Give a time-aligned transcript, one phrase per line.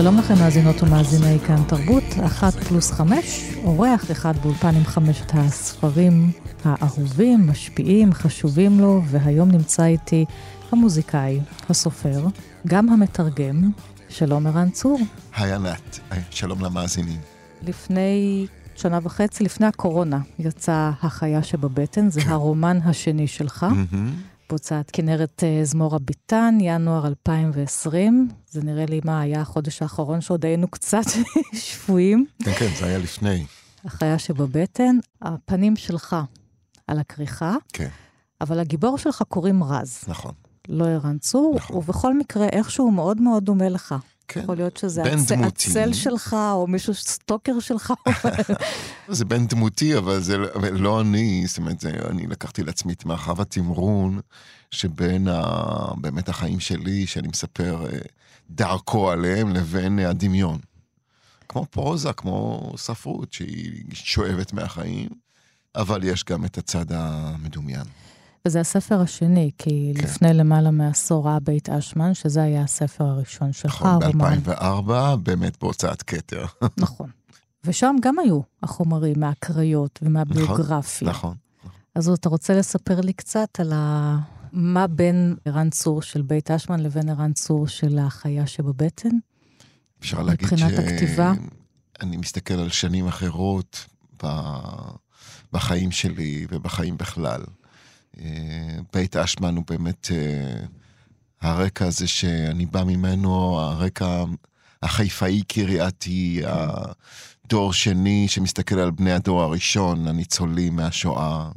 [0.00, 6.30] שלום לכם מאזינות ומאזיני כאן תרבות, אחת פלוס חמש, אורח אחד באולפן עם חמשת הספרים
[6.64, 10.24] האהובים, משפיעים, חשובים לו, והיום נמצא איתי
[10.72, 12.26] המוזיקאי, הסופר,
[12.66, 13.70] גם המתרגם,
[14.08, 15.00] שלום ערן צור.
[15.36, 15.98] היי ענת,
[16.30, 17.20] שלום למאזינים.
[17.62, 23.66] לפני שנה וחצי, לפני הקורונה, יצא החיה שבבטן, זה הרומן השני שלך.
[24.50, 28.28] בהוצאת כנרת אה, זמורה ביטן, ינואר 2020.
[28.50, 31.02] זה נראה לי מה היה החודש האחרון שעוד היינו קצת
[31.52, 32.26] שפויים.
[32.44, 33.46] כן, כן, זה היה לפני.
[33.84, 36.16] החיה שבבטן, הפנים שלך
[36.86, 37.88] על הכריכה, כן,
[38.40, 40.32] אבל הגיבור שלך קוראים רז, נכון.
[40.68, 41.76] לא ערן צור, נכון.
[41.76, 43.94] ובכל מקרה איכשהו מאוד מאוד דומה לך.
[44.32, 44.40] כן.
[44.40, 45.32] יכול להיות שזה הצ...
[45.32, 47.92] הצל שלך, או מישהו סטוקר שלך.
[49.08, 53.04] זה בן דמותי, אבל זה אבל לא אני, זאת אומרת, זה, אני לקחתי לעצמי את
[53.04, 54.20] מרחב התמרון
[54.70, 55.42] שבין ה,
[55.96, 57.98] באמת החיים שלי, שאני מספר אה,
[58.50, 60.58] דרכו עליהם, לבין אה, הדמיון.
[61.48, 65.08] כמו פרוזה, כמו ספרות שהיא שואבת מהחיים,
[65.74, 67.86] אבל יש גם את הצד המדומיין.
[68.44, 70.04] וזה הספר השני, כי כן.
[70.04, 74.38] לפני למעלה מעשור ראה בית אשמן, שזה היה הספר הראשון שלך, נכון, הרומן.
[74.38, 76.44] ב-2004, באמת בהוצאת כתר.
[76.76, 77.10] נכון.
[77.64, 81.08] ושם גם היו החומרים מהקריות ומהביוגרפיה.
[81.08, 81.34] נכון.
[81.94, 84.18] אז אתה רוצה לספר לי קצת על ה...
[84.52, 89.08] מה בין ערן צור של בית אשמן לבין ערן צור של החיה שבבטן?
[90.00, 91.32] אפשר להגיד מבחינת הכתיבה?
[92.00, 93.86] אני מסתכל על שנים אחרות
[94.22, 94.26] ב...
[95.52, 97.40] בחיים שלי ובחיים בכלל.
[98.20, 100.66] אה, בית אשמן הוא באמת אה,
[101.40, 104.24] הרקע הזה שאני בא ממנו, הרקע
[104.82, 111.50] החיפאי קרייתי, הדור שני שמסתכל על בני הדור הראשון, הניצולים מהשואה,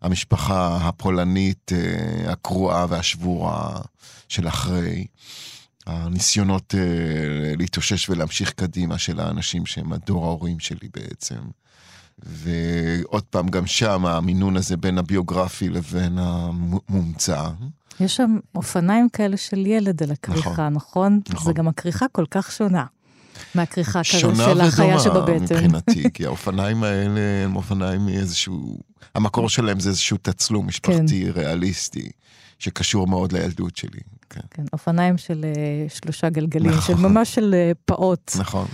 [0.00, 3.80] המשפחה הפולנית אה, הקרועה והשבורה
[4.28, 5.06] של אחרי.
[5.86, 11.38] הניסיונות uh, להתאושש ולהמשיך קדימה של האנשים שהם הדור ההורים שלי בעצם.
[12.18, 17.48] ועוד פעם, גם שם המינון הזה בין הביוגרפי לבין המומצא.
[18.00, 20.72] יש שם אופניים כאלה של ילד על הכריכה, נכון?
[20.72, 21.20] נכון?
[21.28, 21.46] נכון.
[21.46, 22.84] זה גם הכריכה כל כך שונה
[23.54, 25.42] מהכריכה שונה של החיה ודומה שבבטן.
[25.42, 28.78] מבחינתי, כי האופניים האלה הם אופניים מאיזשהו...
[29.14, 32.10] המקור שלהם זה איזשהו תצלום משפחתי ריאליסטי,
[32.58, 34.00] שקשור מאוד לילדות שלי.
[34.30, 36.96] כן, כן, אופניים של אה, שלושה גלגלים, נכון.
[36.96, 38.66] של ממש של אה, פעוט, נכון,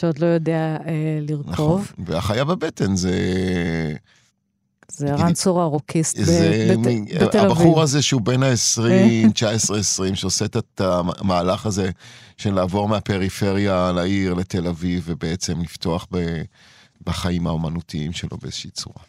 [0.00, 1.46] שעוד לא יודע אה, נכון.
[1.46, 1.92] לרכוב.
[1.98, 3.12] והחיה בבטן זה...
[4.88, 7.50] זה ערן צור הרוקיסט בתל אביב.
[7.50, 9.30] הבחור הזה שהוא בין ה-20,
[10.10, 11.90] 19-20, שעושה את המהלך הזה
[12.36, 16.42] של לעבור מהפריפריה לעיר, לתל אביב, ובעצם לפתוח ב-
[17.06, 19.02] בחיים האומנותיים שלו באיזושהי צורה.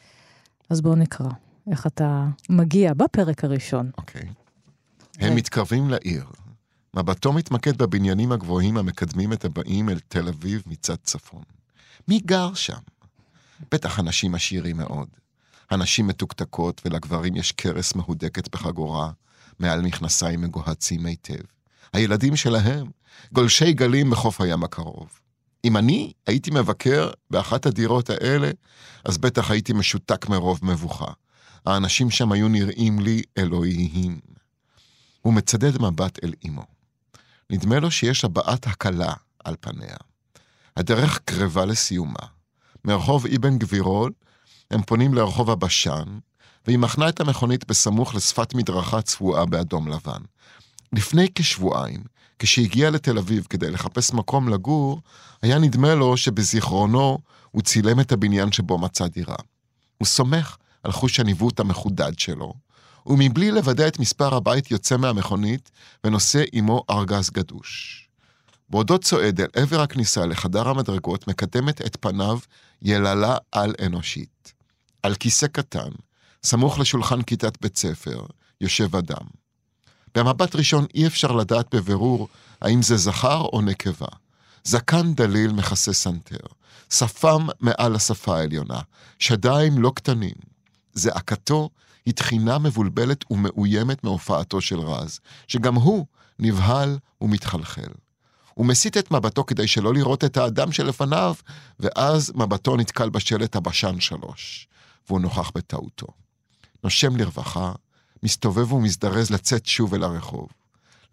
[0.69, 1.29] אז בואו נקרא
[1.71, 3.91] איך אתה מגיע בפרק הראשון.
[3.97, 4.21] אוקיי.
[5.19, 6.25] הם מתקרבים לעיר.
[6.97, 11.43] מבטו מתמקד בבניינים הגבוהים המקדמים את הבאים אל תל אביב מצד צפון.
[12.07, 12.77] מי גר שם?
[13.71, 15.07] בטח אנשים עשירים מאוד.
[15.69, 19.11] הנשים מתוקתקות ולגברים יש קרס מהודקת בחגורה,
[19.59, 21.43] מעל מכנסיים מגוהצים היטב.
[21.93, 22.87] הילדים שלהם,
[23.33, 25.19] גולשי גלים בחוף הים הקרוב.
[25.65, 28.51] אם אני הייתי מבקר באחת הדירות האלה,
[29.05, 31.11] אז בטח הייתי משותק מרוב מבוכה.
[31.65, 34.19] האנשים שם היו נראים לי אלוהיים.
[35.21, 36.76] הוא מצדד מבט אל אמו.
[37.51, 39.13] נדמה לו שיש הבעת הקלה
[39.43, 39.95] על פניה.
[40.77, 42.19] הדרך קרבה לסיומה.
[42.85, 44.11] מרחוב אבן גבירול
[44.71, 46.19] הם פונים לרחוב הבשן,
[46.65, 50.21] והיא מחנה את המכונית בסמוך לשפת מדרכה צבועה באדום לבן.
[50.93, 52.03] לפני כשבועיים,
[52.39, 55.01] כשהגיע לתל אביב כדי לחפש מקום לגור,
[55.41, 57.17] היה נדמה לו שבזיכרונו
[57.51, 59.35] הוא צילם את הבניין שבו מצא דירה.
[59.97, 62.53] הוא סומך על חוש הניווט המחודד שלו,
[63.07, 65.71] ומבלי לוודא את מספר הבית יוצא מהמכונית
[66.03, 68.03] ונושא עמו ארגז גדוש.
[68.69, 72.39] בעודו צועד אל עבר הכניסה לחדר המדרגות, מקדמת את פניו
[72.81, 74.53] יללה על-אנושית.
[75.03, 75.89] על כיסא קטן,
[76.43, 78.25] סמוך לשולחן כיתת בית ספר,
[78.61, 79.25] יושב אדם.
[80.15, 82.27] במבט ראשון אי אפשר לדעת בבירור
[82.61, 84.07] האם זה זכר או נקבה.
[84.63, 86.37] זקן דליל מכסה סנטר,
[86.89, 88.79] שפם מעל השפה העליונה,
[89.19, 90.35] שדיים לא קטנים.
[90.93, 91.69] זעקתו
[92.07, 96.05] היא תחינה מבולבלת ומאוימת מהופעתו של רז, שגם הוא
[96.39, 97.91] נבהל ומתחלחל.
[98.53, 101.35] הוא מסיט את מבטו כדי שלא לראות את האדם שלפניו,
[101.79, 104.67] ואז מבטו נתקל בשלט הבשן שלוש,
[105.07, 106.07] והוא נוכח בטעותו.
[106.83, 107.71] נושם לרווחה,
[108.23, 110.47] מסתובב ומזדרז לצאת שוב אל הרחוב.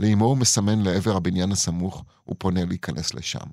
[0.00, 3.46] לאמו הוא מסמן לעבר הבניין הסמוך ופונה להיכנס לשם.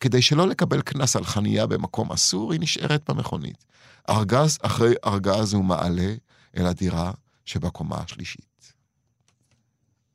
[0.00, 3.64] כדי שלא לקבל קנס על חניה במקום אסור, היא נשארת במכונית.
[4.10, 6.14] ארגז אחרי ארגז הוא מעלה
[6.56, 7.12] אל הדירה
[7.44, 8.72] שבקומה השלישית.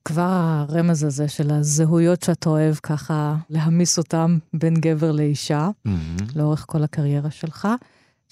[0.06, 6.24] כבר הרמז הזה של הזהויות שאתה אוהב ככה להמיס אותם בין גבר לאישה, mm-hmm.
[6.36, 7.68] לאורך כל הקריירה שלך.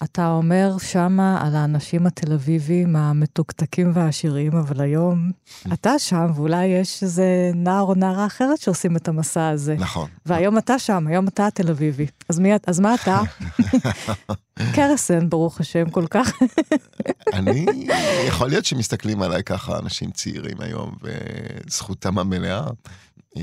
[0.04, 5.30] אתה אומר שמה על האנשים התל אביבים המתוקתקים והעשירים, אבל היום
[5.74, 9.76] אתה שם, ואולי יש איזה נער או נערה אחרת שעושים את המסע הזה.
[9.78, 10.08] נכון.
[10.26, 12.06] והיום אתה שם, היום אתה התל אביבי.
[12.28, 13.20] אז, מי, אז מה אתה?
[14.74, 16.32] קרסן, ברוך השם, כל כך.
[17.32, 17.66] אני,
[18.28, 22.66] יכול להיות שמסתכלים עליי ככה אנשים צעירים היום, וזכותם המלאה.
[23.36, 23.42] אה,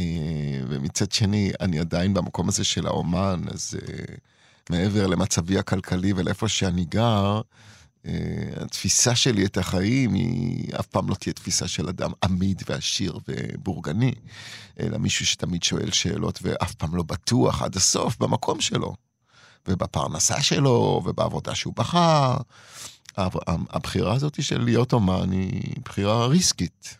[0.67, 3.77] ומצד שני, אני עדיין במקום הזה של האומן, אז...
[3.81, 4.15] אה,
[4.69, 7.41] מעבר למצבי הכלכלי ולאיפה שאני גר,
[8.05, 8.13] אה,
[8.55, 14.13] התפיסה שלי את החיים היא אף פעם לא תהיה תפיסה של אדם עמיד ועשיר ובורגני,
[14.79, 18.95] אלא מישהו שתמיד שואל שאלות ואף פעם לא בטוח עד הסוף במקום שלו,
[19.67, 22.37] ובפרנסה שלו, ובעבודה שהוא בחר.
[23.47, 26.97] הבחירה הזאת של להיות אומן היא בחירה ריסקית.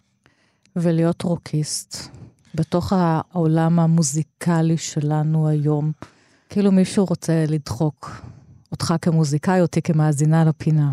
[0.76, 2.10] ולהיות רוקיסט,
[2.56, 5.92] בתוך העולם המוזיקלי שלנו היום.
[6.50, 8.22] כאילו מישהו רוצה לדחוק
[8.72, 10.92] אותך כמוזיקאי, אותי כמאזינה לפינה.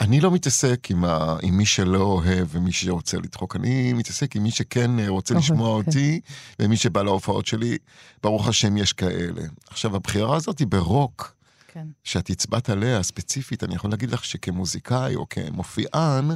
[0.00, 1.36] אני לא מתעסק עם, ה...
[1.42, 5.82] עם מי שלא אוהב ומי שרוצה לדחוק, אני מתעסק עם מי שכן רוצה אוהב, לשמוע
[5.82, 5.88] כן.
[5.88, 6.20] אותי,
[6.60, 7.78] ומי שבא להופעות שלי,
[8.22, 9.42] ברוך השם יש כאלה.
[9.70, 11.36] עכשיו, הבחירה הזאת היא ברוק,
[11.68, 11.86] כן.
[12.04, 16.30] שאת הצבעת עליה ספציפית, אני יכול להגיד לך שכמוזיקאי או כמופיען,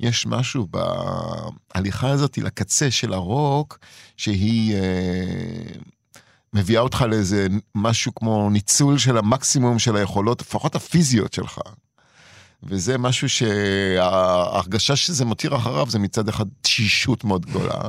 [0.00, 0.66] יש משהו
[1.74, 3.78] בהליכה הזאת לקצה של הרוק,
[4.16, 4.74] שהיא...
[4.74, 5.80] אה,
[6.52, 11.58] מביאה אותך לאיזה משהו כמו ניצול של המקסימום של היכולות, לפחות הפיזיות שלך.
[12.68, 17.80] וזה משהו שההרגשה שזה מותיר אחריו זה מצד אחד תשישות מאוד גדולה,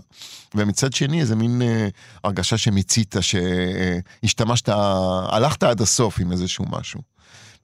[0.56, 1.88] ומצד שני איזה מין אה,
[2.24, 4.70] הרגשה שמיצית, שהשתמשת,
[5.30, 7.02] הלכת עד הסוף עם איזשהו משהו.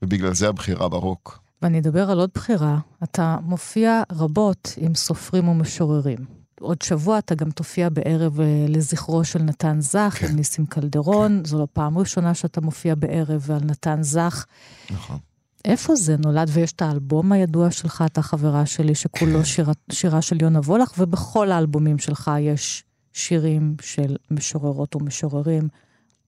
[0.01, 1.39] ובגלל זה הבחירה ברוק.
[1.61, 2.77] ואני אדבר על עוד בחירה.
[3.03, 6.17] אתה מופיע רבות עם סופרים ומשוררים.
[6.59, 10.27] עוד שבוע אתה גם תופיע בערב אה, לזכרו של נתן זך, כן.
[10.27, 11.38] עם ניסים קלדרון.
[11.38, 11.45] כן.
[11.45, 14.45] זו לא פעם ראשונה שאתה מופיע בערב על נתן זך.
[14.91, 15.17] נכון.
[15.65, 16.50] איפה זה נולד?
[16.53, 19.46] ויש את האלבום הידוע שלך, אתה חברה שלי, שכולו כן.
[19.53, 25.67] שירה, שירה של יונה וולך, ובכל האלבומים שלך יש שירים של משוררות ומשוררים,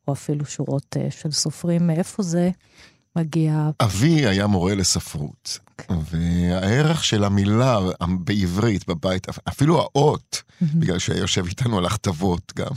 [0.08, 1.88] או אפילו שורות uh, של סופרים.
[1.88, 2.50] מאיפה זה
[3.15, 3.70] מגיע?
[3.80, 5.60] אבי היה מורה לספרות.
[5.89, 7.80] והערך של המילה
[8.20, 12.72] בעברית בבית, אפילו האות, בגלל שהיה יושב איתנו על הכתבות גם.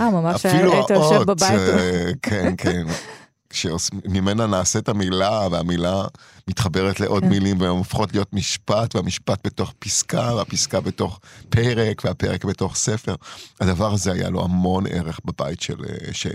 [0.00, 1.50] אה, ממש היית יושב בבית.
[1.50, 2.86] אה, כן, כן.
[3.54, 6.04] שממנה נעשית המילה, והמילה
[6.48, 7.28] מתחברת לעוד כן.
[7.28, 13.14] מילים, והן הופכות להיות משפט, והמשפט בתוך פסקה, והפסקה בתוך פרק, והפרק בתוך ספר.
[13.60, 15.76] הדבר הזה היה לו המון ערך בבית של,
[16.12, 16.26] ש,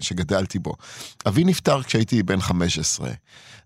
[0.00, 0.74] שגדלתי בו.
[1.28, 3.10] אבי נפטר כשהייתי בן 15.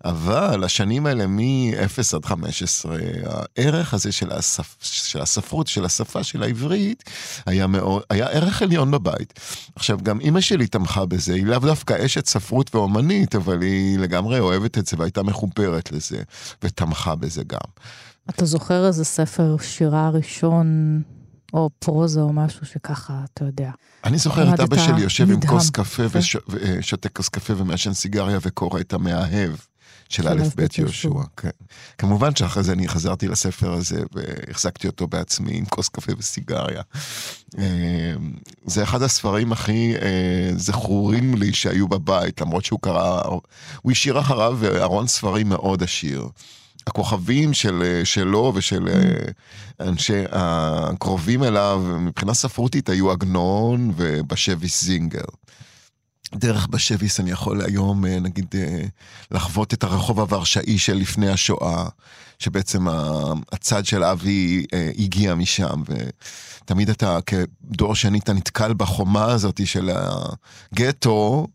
[0.05, 4.77] אבל השנים האלה מ-0 עד 15, הערך הזה של, הספ...
[4.81, 7.05] של הספרות, של השפה של העברית,
[7.47, 9.41] היה, מאוד, היה ערך עליון בבית.
[9.77, 14.41] עכשיו, גם אימא שלי תמכה בזה, היא לאו דווקא אשת ספרות ואומנית, אבל היא לגמרי
[14.41, 15.23] אוהבת את זה והייתה
[15.93, 16.23] לזה,
[16.63, 17.59] ותמכה בזה גם.
[18.31, 21.03] אתה זוכר איזה ספר שירה ראשון,
[21.53, 23.71] או פרוזה או משהו שככה, אתה יודע.
[24.05, 25.51] אני זוכר את אבא שלי יושב עם נדהם.
[25.51, 26.03] כוס קפה.
[26.11, 29.51] וש- ושותה כוס קפה ומעשן סיגריה וקורא את המאהב
[30.09, 31.09] של א' ב' יהושע.
[31.37, 31.51] כן.
[31.99, 36.83] כמובן שאחרי זה אני חזרתי לספר הזה והחזקתי אותו בעצמי עם כוס קפה וסיגריה.
[37.59, 38.15] אה,
[38.67, 43.23] זה אחד הספרים הכי אה, זכורים לי שהיו בבית, למרות שהוא קרא,
[43.83, 46.29] הוא השאיר אחריו ארון ספרים מאוד עשיר.
[46.87, 55.25] הכוכבים של, אה, שלו ושל אה, אנשי הקרובים אליו, מבחינה ספרותית היו עגנון ובשביס זינגר.
[56.35, 58.83] דרך בשביס אני יכול היום, אה, נגיד, אה,
[59.31, 61.89] לחוות את הרחוב הוורשאי של לפני השואה,
[62.39, 62.87] שבעצם
[63.53, 65.83] הצד של אבי אה, הגיע משם,
[66.65, 69.91] ותמיד אתה כדור שני, אתה נתקל בחומה הזאת של
[70.73, 71.47] הגטו,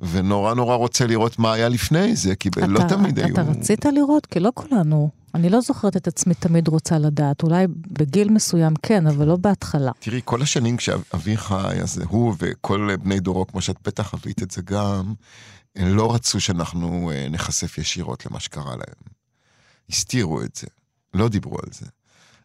[0.00, 3.32] ונורא נורא רוצה לראות מה היה לפני זה, כי לא אתה- תמיד היו...
[3.34, 4.26] אתה רצית לראות?
[4.26, 5.17] כי לא כולנו.
[5.34, 7.42] אני לא זוכרת את עצמי תמיד רוצה לדעת.
[7.42, 9.92] אולי בגיל מסוים כן, אבל לא בהתחלה.
[9.98, 14.50] תראי, כל השנים כשאבי חי, אז הוא וכל בני דורו, כמו שאת בטח חווית את
[14.50, 15.14] זה גם,
[15.76, 19.18] הם לא רצו שאנחנו אה, נחשף ישירות למה שקרה להם.
[19.90, 20.66] הסתירו את זה,
[21.14, 21.86] לא דיברו על זה.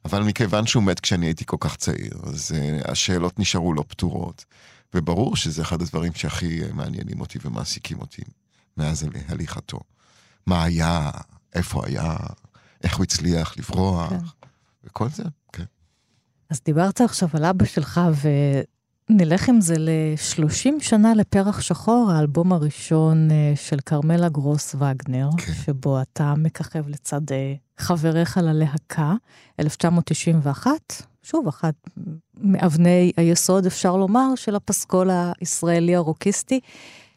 [0.06, 4.46] אבל מכיוון שהוא מת כשאני הייתי כל כך צעיר, אז uh, השאלות נשארו לא פתורות.
[4.94, 8.22] וברור שזה אחד הדברים שהכי אה, מעניינים אותי ומעסיקים אותי
[8.78, 9.80] מאז הל- הליכתו.
[10.48, 11.12] מה היה,
[11.56, 12.16] איפה היה,
[12.84, 14.18] איך הוא הצליח לברוח, כן.
[14.84, 15.24] וכל זה,
[15.54, 15.64] כן.
[16.50, 18.02] אז דיברת עכשיו על אבא שלך,
[19.10, 25.54] ונלך עם זה ל-30 שנה לפרח שחור, האלבום הראשון אה, של כרמלה גרוס וגנר, כן.
[25.66, 27.22] שבו אתה מככב לצד
[27.78, 29.14] חבריך ללהקה,
[29.60, 30.70] 1991.
[31.24, 31.76] שוב, אחת
[32.38, 35.10] מאבני היסוד, אפשר לומר, של הפסקול
[35.40, 36.60] הישראלי הרוקיסטי.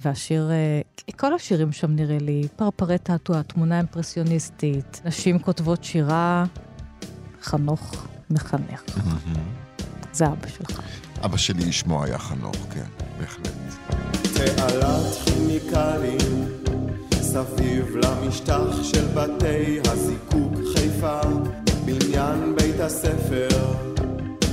[0.00, 0.80] והשיר, אה,
[1.16, 6.44] כל השירים שם נראה לי, פרפרי תעתוע, תמונה אימפרסיוניסטית, נשים כותבות שירה,
[7.42, 8.82] חנוך מחנך.
[10.12, 10.80] זה אבא שלך.
[11.24, 13.52] אבא שלי שמו היה חנוך, כן, בהחלט.
[14.34, 16.48] תעלת כימיקלים
[17.20, 21.20] סביב למשטח של בתי הזיקוק חיפה
[21.84, 23.48] בניין בית הספר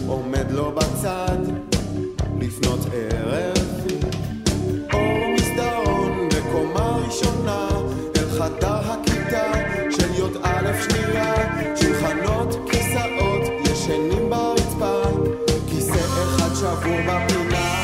[0.07, 1.37] עומד לו בצד
[2.39, 3.52] לפנות ערב
[6.53, 7.67] בקומה ראשונה
[8.17, 9.51] אל חדר הכיתה
[9.89, 11.33] של י"א שנייה.
[11.75, 13.41] שולחנות כיסאות
[13.71, 15.01] ישנים ברצפה.
[15.67, 17.75] כיסא אחד שבור בפינה.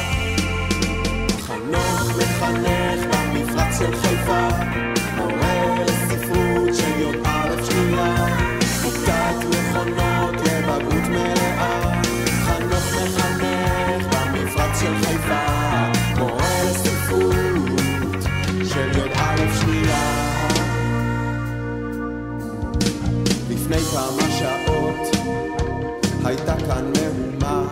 [1.41, 4.88] חנוך מחנך במפרץ של חיפה
[23.79, 25.15] לפני כמה שעות
[26.25, 27.63] הייתה כאן מהומה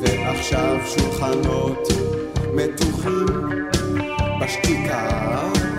[0.00, 1.88] ועכשיו שולחנות
[2.54, 3.26] מתוחים
[4.40, 5.71] בשתיקה.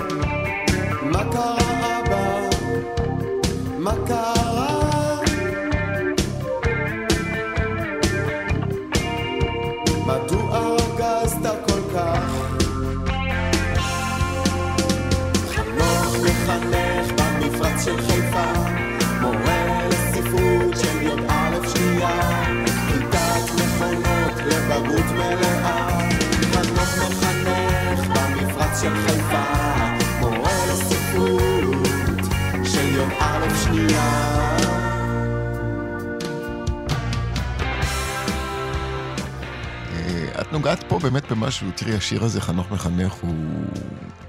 [40.53, 43.35] נוגעת פה באמת במשהו, תראי, השיר הזה, חנוך מחנך, הוא,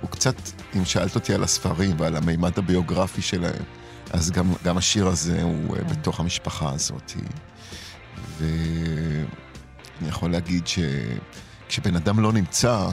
[0.00, 0.34] הוא קצת,
[0.76, 3.62] אם שאלת אותי על הספרים ועל המימד הביוגרפי שלהם,
[4.10, 7.12] אז גם, גם השיר הזה הוא אה, בתוך המשפחה הזאת.
[8.38, 12.88] ואני יכול להגיד שכשבן אדם לא נמצא,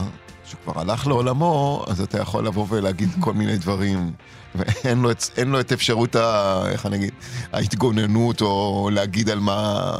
[0.52, 4.12] שהוא כבר הלך לעולמו, אז אתה יכול לבוא ולהגיד כל מיני דברים,
[4.54, 7.12] ואין לו, את- לו את אפשרות, ה, איך אני אגיד,
[7.52, 9.92] ההתגוננות, או להגיד על מה...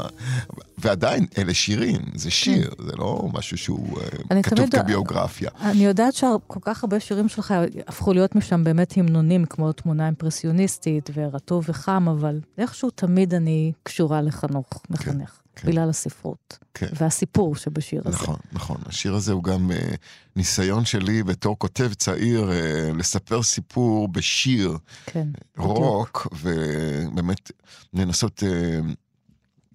[0.77, 3.97] ועדיין, אלה שירים, זה שיר, זה לא משהו שהוא
[4.31, 5.49] אה, כתוב תמיד- כביוגרפיה.
[5.61, 7.53] אני יודעת שכל כך הרבה שירים שלך
[7.87, 14.21] הפכו להיות משם באמת המנונים, כמו תמונה אימפרסיוניסטית ורטוב וחם, אבל איכשהו תמיד אני קשורה
[14.21, 15.42] לחנוך, מחנך, כן.
[15.63, 16.57] בגלל הספרות.
[16.73, 16.87] כן.
[16.95, 18.17] והסיפור שבשיר הזה.
[18.17, 18.77] נכון, נכון.
[18.85, 19.95] השיר הזה הוא גם אה,
[20.35, 27.51] ניסיון שלי בתור כותב צעיר אה, לספר סיפור בשיר כן, רוק, ובאמת
[27.93, 28.79] לנסות אה,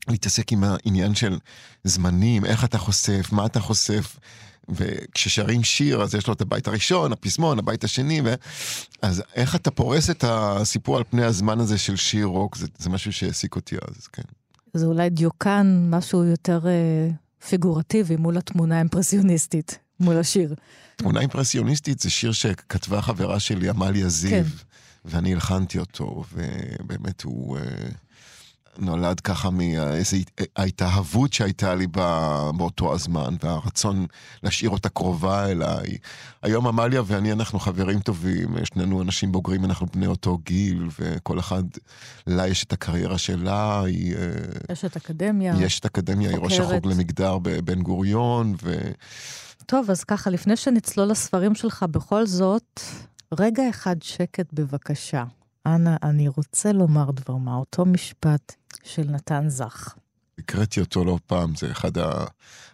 [0.09, 1.39] להתעסק עם העניין של
[1.85, 4.17] זמנים, איך אתה חושף, מה אתה חושף,
[4.69, 8.35] וכששרים שיר, אז יש לו את הבית הראשון, הפזמון, הבית השני, ו...
[9.03, 12.91] אז איך אתה פורס את הסיפור על פני הזמן הזה של שיר רוק, זה, זה
[12.91, 14.23] משהו שהעסיק אותי אז, כן.
[14.75, 17.09] זה אולי דיוקן, משהו יותר אה,
[17.49, 20.55] פיגורטיבי מול התמונה האימפרסיוניסטית, מול השיר.
[20.97, 24.43] תמונה אימפרסיוניסטית זה שיר שכתבה חברה שלי, עמליה זיו, כן.
[25.05, 27.59] ואני הלחנתי אותו, ובאמת הוא...
[27.59, 27.63] אה,
[28.79, 30.17] נולד ככה מאיזו
[30.57, 31.87] ההתאהבות שהייתה לי
[32.57, 34.07] באותו הזמן, והרצון
[34.43, 35.99] להשאיר אותה קרובה אליי.
[36.43, 41.63] היום עמליה ואני, אנחנו חברים טובים, שנינו אנשים בוגרים, אנחנו בני אותו גיל, וכל אחד,
[42.27, 44.17] לה יש את הקריירה שלה, היא...
[44.73, 45.55] יש את אקדמיה.
[45.59, 48.91] יש את אקדמיה, היא ראש החוג למגדר בבן גוריון, ו...
[49.67, 52.81] טוב, אז ככה, לפני שנצלול לספרים שלך, בכל זאת,
[53.39, 55.25] רגע אחד שקט בבקשה.
[55.67, 59.95] אנא, אני רוצה לומר דבר מה, אותו משפט של נתן זך.
[60.39, 61.93] הקראתי אותו לא פעם, זה אחד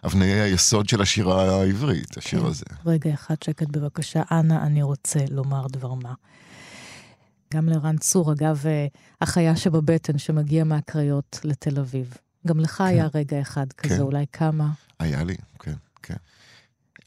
[0.05, 2.45] אבני היסוד של השירה העברית, השיר כן.
[2.45, 2.65] הזה.
[2.85, 6.13] רגע אחד שקט בבקשה, אנא, אני רוצה לומר דבר מה.
[7.53, 8.87] גם לרן צור, אגב, אה,
[9.21, 12.17] החיה שבבטן שמגיע מהקריות לתל אביב.
[12.47, 12.83] גם לך כן.
[12.83, 14.01] היה רגע אחד כזה, כן.
[14.01, 14.69] אולי כמה?
[14.99, 15.73] היה לי, כן.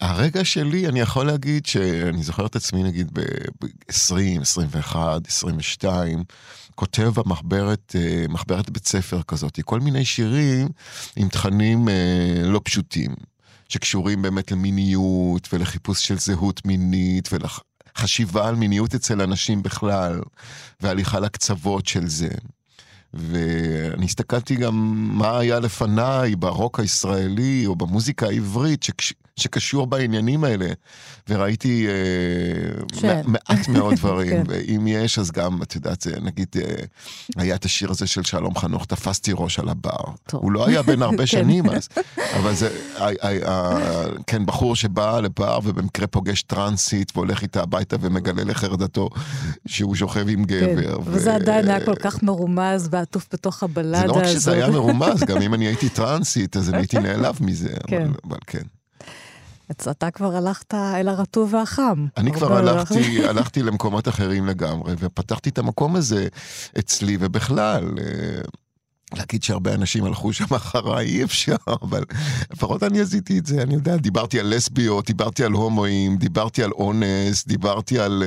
[0.01, 6.25] הרגע שלי, אני יכול להגיד שאני זוכר את עצמי נגיד ב-20, 21, 22,
[6.75, 10.69] כותב במחברת, אה, מחברת בית ספר כזאת, כל מיני שירים
[11.17, 13.15] עם תכנים אה, לא פשוטים,
[13.69, 20.21] שקשורים באמת למיניות ולחיפוש של זהות מינית ולחשיבה על מיניות אצל אנשים בכלל,
[20.81, 22.31] והליכה לקצוות של זה.
[23.15, 24.75] ואני הסתכלתי גם
[25.19, 29.13] מה היה לפניי ברוק הישראלי או במוזיקה העברית שקש...
[29.39, 30.67] שקשור בעניינים האלה,
[31.29, 34.43] וראיתי אה, מעט מאוד דברים, כן.
[34.47, 36.75] ואם יש אז גם, את יודעת, זה נגיד, אה,
[37.37, 40.05] היה את השיר הזה של שלום חנוך, תפסתי ראש על הבר.
[40.27, 40.43] טוב.
[40.43, 41.27] הוא לא היה בן הרבה כן.
[41.27, 41.89] שנים אז,
[42.37, 47.97] אבל זה, אה, אה, אה, כן, בחור שבא לבר ובמקרה פוגש טרנסית והולך איתה הביתה
[48.01, 49.09] ומגלה לחרדתו
[49.67, 50.97] שהוא שוכב עם כן, גבר.
[50.97, 51.11] כן.
[51.11, 54.15] וזה עדיין היה כל כך מרומז ועטוף בתוך הבלדה הזאת.
[54.15, 57.39] זה לא רק שזה היה מרומז, גם אם אני הייתי טרנסית, אז אני הייתי נעלב
[57.41, 58.11] מזה, כן.
[58.25, 58.63] אבל כן.
[59.71, 62.07] אתה כבר הלכת אל הרטוב והחם.
[62.17, 66.29] אני כבר הלכתי, הלכתי למקומות אחרים לגמרי, ופתחתי את המקום הזה
[66.79, 68.41] אצלי, ובכלל, אה,
[69.17, 72.05] להגיד שהרבה אנשים הלכו שם אחריי, אי אפשר, אבל
[72.53, 76.71] לפחות אני עשיתי את זה, אני יודע, דיברתי על לסביות, דיברתי על הומואים, דיברתי על
[76.73, 78.25] אונס, דיברתי על,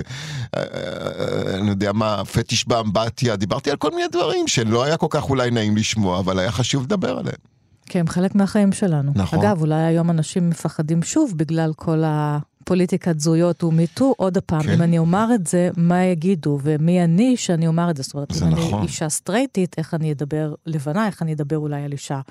[0.56, 5.08] אה, אה, אני יודע מה, פטיש באמבטיה, דיברתי על כל מיני דברים שלא היה כל
[5.10, 7.61] כך אולי נעים לשמוע, אבל היה חשוב לדבר עליהם.
[7.92, 9.12] כי הם חלק מהחיים שלנו.
[9.16, 9.40] נכון.
[9.40, 14.14] אגב, אולי היום אנשים מפחדים שוב בגלל כל הפוליטיקת זהויות ומיטו.
[14.18, 14.70] עוד פעם, כן.
[14.70, 18.04] אם אני אומר את זה, מה יגידו ומי אני שאני אומר את זה?
[18.04, 18.74] זאת אומרת, אם נכון.
[18.74, 22.22] אני אישה סטרייטית, איך אני אדבר לבנה, איך אני אדבר אולי על אישה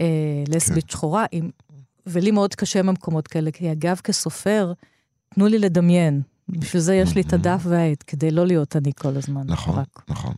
[0.00, 0.06] אה,
[0.48, 0.90] לסבית כן.
[0.90, 1.24] שחורה.
[1.32, 1.50] עם...
[2.06, 4.72] ולי מאוד קשה במקומות כאלה, כי אגב, כסופר,
[5.34, 6.22] תנו לי לדמיין.
[6.48, 9.42] בשביל זה יש לי את הדף והעט, כדי לא להיות אני כל הזמן.
[9.46, 10.02] נכון, רק.
[10.08, 10.34] נכון.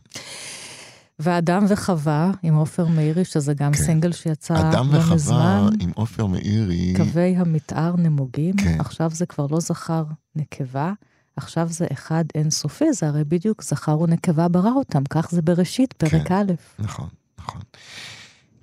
[1.21, 3.83] ואדם וחווה עם עופר מאירי, שזה גם כן.
[3.83, 4.71] סינגל שיצא לא מזמן.
[4.71, 6.93] אדם וחווה עם עופר מאירי.
[6.97, 8.79] קווי המתאר נמוגים, כן.
[8.79, 10.03] עכשיו זה כבר לא זכר
[10.35, 10.93] נקבה,
[11.35, 16.27] עכשיו זה אחד אינסופי, זה הרי בדיוק זכר ונקבה ברא אותם, כך זה בראשית, פרק
[16.27, 16.35] כן.
[16.35, 16.53] א'.
[16.79, 17.07] נכון,
[17.39, 17.61] נכון.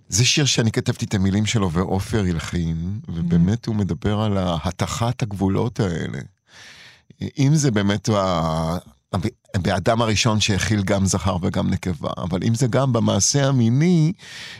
[0.08, 5.80] זה שיר שאני כתבתי את המילים שלו ועופר הלחין, ובאמת הוא מדבר על התחת הגבולות
[5.80, 6.18] האלה.
[7.38, 8.08] אם זה באמת
[9.56, 14.12] באדם הראשון שהכיל גם זכר וגם נקבה, אבל אם זה גם במעשה המיני,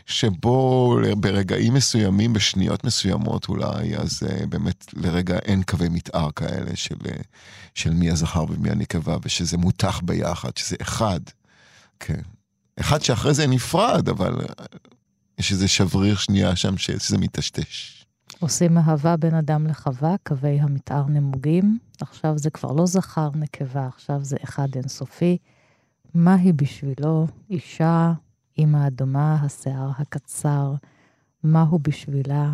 [0.07, 6.95] שבו ברגעים מסוימים, בשניות מסוימות אולי, אז uh, באמת לרגע אין קווי מתאר כאלה של,
[6.95, 7.23] uh,
[7.75, 11.21] של מי הזכר ומי הנקבה, ושזה מותח ביחד, שזה אחד.
[12.01, 12.23] כן.
[12.81, 14.63] אחד שאחרי זה נפרד, אבל uh,
[15.39, 17.98] יש איזה שבריר שנייה שם שזה מטשטש.
[18.41, 21.79] עושים אהבה בין אדם לחווה, קווי המתאר נמוגים.
[22.01, 25.39] עכשיו זה כבר לא זכר נקבה, עכשיו זה אחד אינסופי.
[26.15, 27.27] מה היא בשבילו?
[27.51, 28.13] אישה,
[28.59, 30.75] אמא אדומה, השיער הקצר.
[31.43, 32.51] מה הוא בשבילה?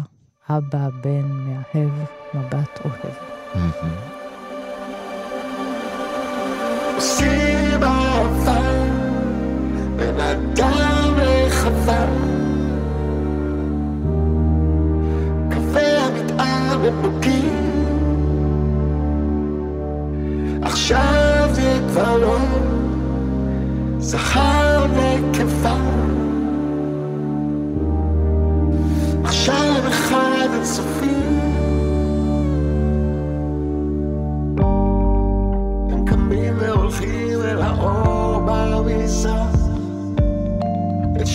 [0.50, 1.90] אבא, בן, מאהב,
[2.34, 3.14] מבט אוהב.
[6.94, 8.60] עושים אהבה
[9.96, 12.43] בין אדם לחווה
[16.84, 17.64] בבוקר
[20.62, 22.36] עכשיו זה כבר לא
[23.98, 25.76] זכר נקבה.
[29.24, 31.14] עכשיו אחד אינסופי
[35.90, 39.56] הם קמים והולכים אל האור במזרח.
[41.20, 41.26] את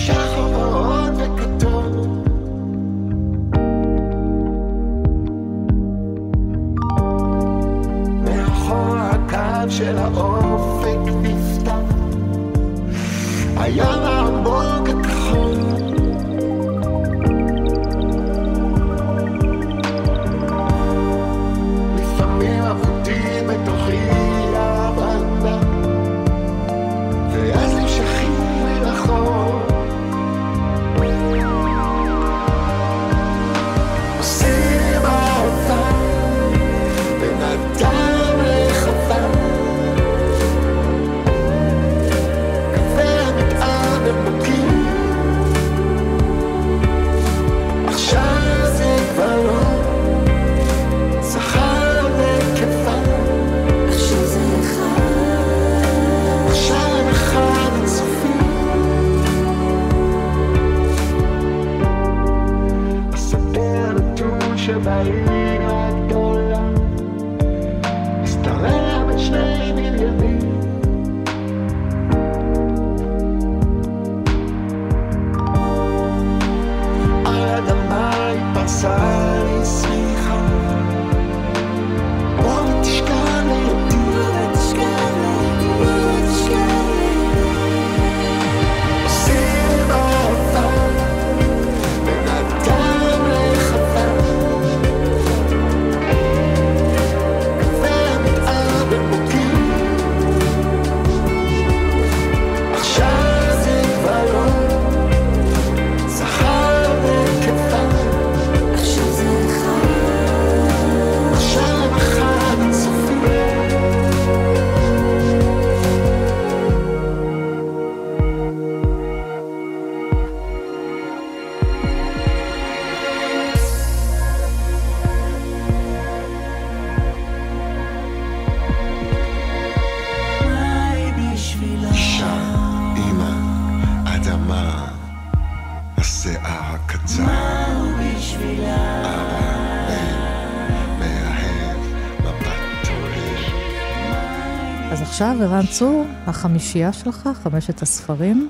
[145.22, 148.50] עכשיו, ערן צור, החמישייה שלך, חמשת הספרים.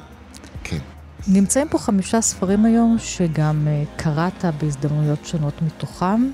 [0.63, 0.77] כן,
[1.27, 6.32] נמצאים פה חמישה ספרים היום שגם uh, קראת בהזדמנויות שונות מתוכם,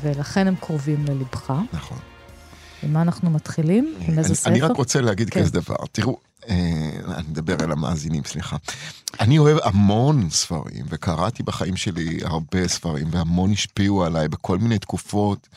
[0.00, 1.52] ולכן הם קרובים ללבך.
[1.72, 1.98] נכון.
[2.82, 3.94] עם מה אנחנו מתחילים?
[4.00, 4.50] עם איזה ספר?
[4.50, 5.40] אני רק רוצה להגיד כן.
[5.40, 8.56] כזה דבר, תראו, אה, אני מדבר אל המאזינים, סליחה.
[9.20, 15.48] אני אוהב המון ספרים, וקראתי בחיים שלי הרבה ספרים, והמון השפיעו עליי בכל מיני תקופות,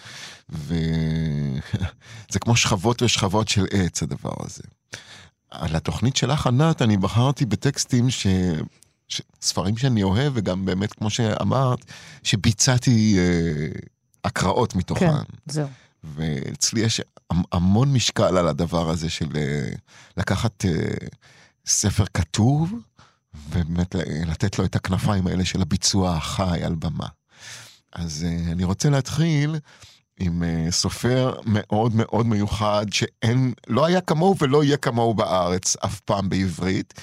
[0.49, 4.63] וזה כמו שכבות ושכבות של עץ, הדבר הזה.
[5.51, 8.27] על התוכנית שלך, ענת, אני בחרתי בטקסטים ש...
[9.07, 9.21] ש...
[9.41, 11.85] ספרים שאני אוהב, וגם באמת, כמו שאמרת,
[12.23, 13.79] שביצעתי אה,
[14.23, 15.11] הקראות מתוכן.
[15.11, 15.67] כן, זהו.
[16.03, 19.69] ואצלי יש המ- המון משקל על הדבר הזה של אה,
[20.17, 20.71] לקחת אה,
[21.65, 22.73] ספר כתוב,
[23.49, 27.07] ובאמת לתת לו את הכנפיים האלה של הביצוע החי על במה.
[27.93, 29.55] אז אה, אני רוצה להתחיל
[30.19, 35.99] עם אה, סופר מאוד מאוד מיוחד, שאין, לא היה כמוהו ולא יהיה כמוהו בארץ אף
[35.99, 36.93] פעם בעברית.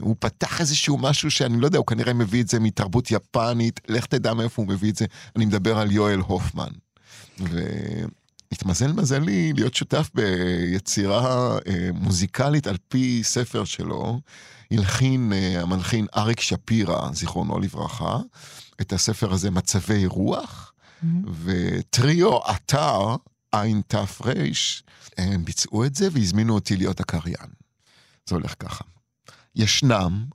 [0.00, 4.06] הוא פתח איזשהו משהו שאני לא יודע, הוא כנראה מביא את זה מתרבות יפנית, לך
[4.06, 5.06] תדע מאיפה הוא מביא את זה.
[5.36, 6.70] אני מדבר על יואל הופמן.
[7.38, 14.20] והתמזל מזלי להיות שותף ביצירה אה, מוזיקלית על פי ספר שלו.
[14.70, 18.18] הלחין אה, המלחין אריק שפירא, זיכרונו לברכה,
[18.80, 20.67] את הספר הזה מצבי רוח,
[21.44, 23.16] וטריו אתר,
[23.52, 24.04] עין תר,
[25.18, 27.50] הם ביצעו את זה והזמינו אותי להיות הקריין.
[28.26, 28.84] זה הולך ככה.
[29.56, 30.26] ישנם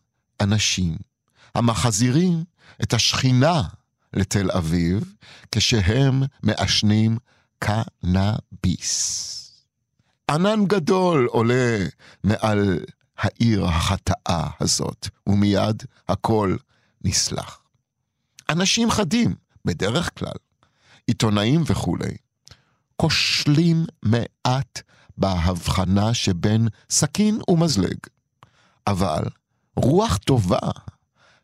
[0.42, 0.98] אנשים
[1.56, 2.44] המחזירים
[2.84, 3.62] את השכינה
[4.14, 5.14] לתל אביב
[5.52, 7.18] כשהם מעשנים
[7.60, 9.30] קנאביס.
[10.32, 11.78] ענן גדול עולה
[12.24, 12.80] מעל
[13.18, 16.56] העיר החטאה הזאת, ומיד הכל
[17.02, 17.60] נסלח.
[18.50, 20.34] אנשים חדים, בדרך כלל,
[21.08, 22.18] עיתונאים וכולי,
[22.96, 24.82] כושלים מעט
[25.18, 27.98] בהבחנה שבין סכין ומזלג.
[28.88, 29.24] אבל
[29.76, 30.70] רוח טובה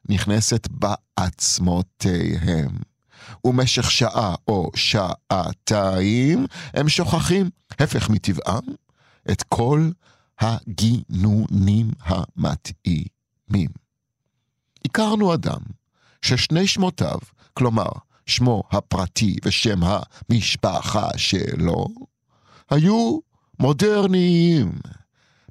[0.10, 0.67] נכנסת
[1.17, 2.69] בעצמותיהם.
[3.45, 8.63] ומשך שעה או שעתיים הם שוכחים, הפך מטבעם,
[9.32, 9.89] את כל
[10.39, 13.69] הגינונים המתאימים.
[14.86, 15.62] הכרנו אדם
[16.22, 17.17] ששני שמותיו,
[17.54, 17.89] כלומר
[18.30, 21.88] שמו הפרטי ושם המשפחה שלו,
[22.70, 23.20] היו
[23.60, 24.72] מודרניים,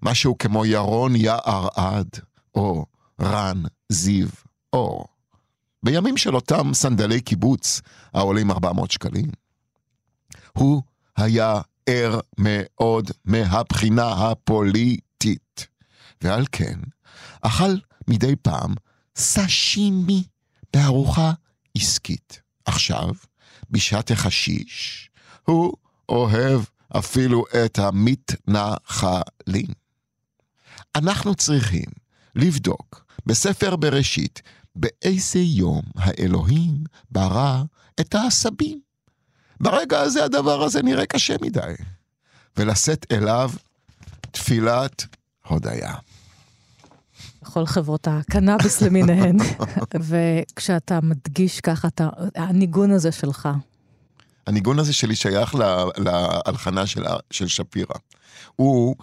[0.03, 2.09] משהו כמו ירון יער עד,
[2.55, 2.87] או
[3.21, 4.29] רן זיו
[4.73, 5.07] אור.
[5.83, 7.81] בימים של אותם סנדלי קיבוץ
[8.15, 9.31] העולים 400 שקלים.
[10.53, 10.83] הוא
[11.17, 15.67] היה ער מאוד מהבחינה הפוליטית.
[16.23, 16.79] ועל כן,
[17.43, 17.77] אכל
[18.09, 18.75] מדי פעם
[19.17, 20.25] סשימי
[20.73, 21.33] בארוחה
[21.77, 22.48] עסקית.
[22.69, 23.09] עכשיו,
[23.71, 25.11] בשעת החשיש,
[25.45, 25.73] הוא
[26.09, 26.63] אוהב
[26.99, 29.67] אפילו את המתנחלים.
[30.97, 31.85] אנחנו צריכים
[32.35, 34.43] לבדוק בספר בראשית
[34.77, 37.63] באיזה יום האלוהים ברא
[38.01, 38.81] את העשבים.
[39.61, 41.75] ברגע הזה הדבר הזה נראה קשה מדי.
[42.57, 43.51] ולשאת אליו
[44.21, 45.07] תפילת
[45.47, 45.95] הודיה.
[47.49, 49.37] בכל חברות הקנאביס למיניהן.
[50.01, 53.49] וכשאתה מדגיש ככה, אתה, הניגון הזה שלך,
[54.47, 55.55] הניגון הזה שלי שייך
[55.97, 57.95] להלחנה של, של שפירא.
[58.57, 58.97] הוא,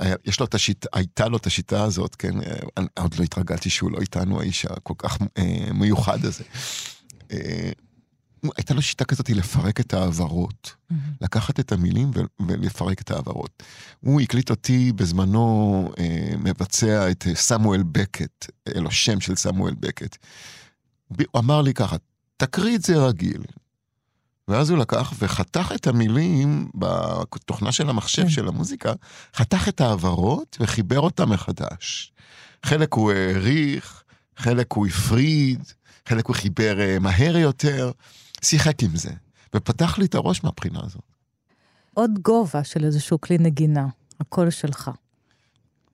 [0.00, 3.24] אה, יש לו את השיטה, הייתה לו את השיטה הזאת, כן, אה, אני עוד לא
[3.24, 6.44] התרגלתי שהוא לא איתנו, האיש הכל כך אה, מיוחד הזה.
[7.32, 7.70] אה,
[8.56, 10.74] הייתה לו שיטה כזאת לפרק את העברות,
[11.20, 12.10] לקחת את המילים
[12.46, 13.62] ולפרק את העברות.
[14.00, 19.74] הוא הקליט אותי בזמנו אה, מבצע את אה, סמואל בקט, אה, לו שם של סמואל
[19.80, 20.16] בקט.
[21.08, 21.96] הוא אמר לי ככה,
[22.36, 23.42] תקריא את זה רגיל.
[24.48, 28.28] ואז הוא לקח וחתך את המילים בתוכנה של המחשב כן.
[28.28, 28.92] של המוזיקה,
[29.36, 32.12] חתך את העברות וחיבר אותם מחדש.
[32.64, 34.02] חלק הוא העריך,
[34.36, 35.62] חלק הוא הפריד,
[36.08, 37.90] חלק הוא חיבר אה, מהר יותר,
[38.42, 39.10] שיחק עם זה,
[39.54, 41.02] ופתח לי את הראש מהבחינה הזאת.
[41.94, 43.86] עוד גובה של איזשהו כלי נגינה,
[44.20, 44.90] הקול שלך,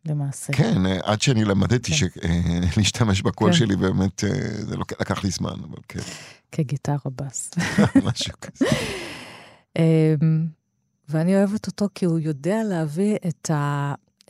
[0.07, 0.53] למעשה.
[0.53, 1.97] כן, עד שאני למדתי כן.
[1.97, 3.59] ש- להשתמש בקול כן.
[3.59, 4.31] שלי, באמת, אה,
[4.65, 6.01] זה לקח לי זמן, אבל כן,
[6.53, 7.51] כגיטרה בס.
[8.07, 8.65] משהו כזה.
[9.79, 10.47] אמ,
[11.09, 13.51] ואני אוהבת אותו כי הוא יודע להביא את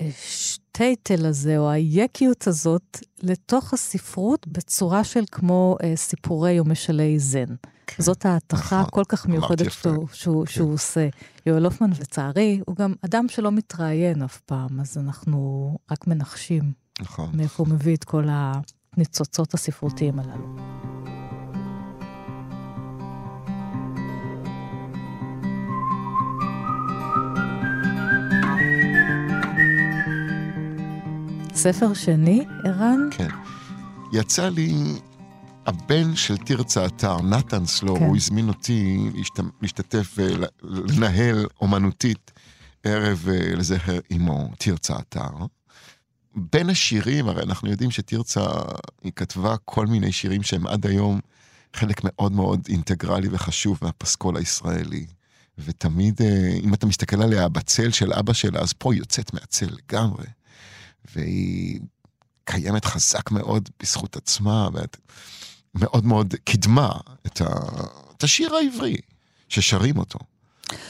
[0.00, 7.54] השטייטל הזה, או היקיות הזאת, לתוך הספרות בצורה של כמו אה, סיפורי או משלי זן.
[7.86, 8.02] כן.
[8.02, 9.72] זאת ההתכה נכון, הכל כך אמרת מיוחדת.
[9.72, 10.52] שהוא, שהוא, כן.
[10.52, 11.08] שהוא עושה.
[11.46, 17.30] יואל הופמן, לצערי, הוא גם אדם שלא מתראיין אף פעם, אז אנחנו רק מנחשים נכון.
[17.34, 18.24] מאיפה הוא מביא את כל
[18.96, 20.56] הניצוצות הספרותיים הללו.
[31.54, 33.08] ספר שני, ערן?
[33.10, 33.28] כן.
[34.12, 34.72] יצא לי,
[35.66, 38.04] הבן של תרצה אתר, נתן סלור, כן.
[38.04, 39.40] הוא הזמין אותי להשת...
[39.62, 42.32] להשתתף ולנהל אומנותית
[42.82, 45.30] ערב אה, לזכר אמו, תרצה אתר.
[46.34, 48.46] בין השירים, הרי אנחנו יודעים שתרצה,
[49.02, 51.20] היא כתבה כל מיני שירים שהם עד היום
[51.74, 55.06] חלק מאוד מאוד אינטגרלי וחשוב מהפסקול הישראלי.
[55.58, 59.66] ותמיד, אה, אם אתה מסתכל עליה בצל של אבא שלה, אז פה היא יוצאת מהצל
[59.66, 60.26] לגמרי.
[61.14, 61.80] והיא
[62.44, 64.96] קיימת חזק מאוד בזכות עצמה, ואת
[65.74, 66.92] מאוד מאוד קידמה
[67.26, 67.46] את, ה...
[68.16, 68.96] את השיר העברי,
[69.48, 70.18] ששרים אותו.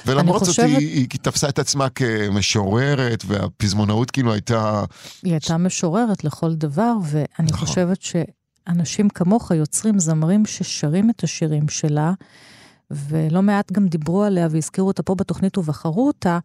[0.06, 4.84] ולמרות זאת חושבת- היא, היא תפסה את עצמה כמשוררת, והפזמונאות כאילו הייתה...
[5.22, 7.66] היא הייתה משוררת לכל דבר, ואני נכון.
[7.66, 12.12] חושבת שאנשים כמוך יוצרים זמרים ששרים את השירים שלה,
[12.90, 16.38] ולא מעט גם דיברו עליה והזכירו אותה פה בתוכנית ובחרו אותה,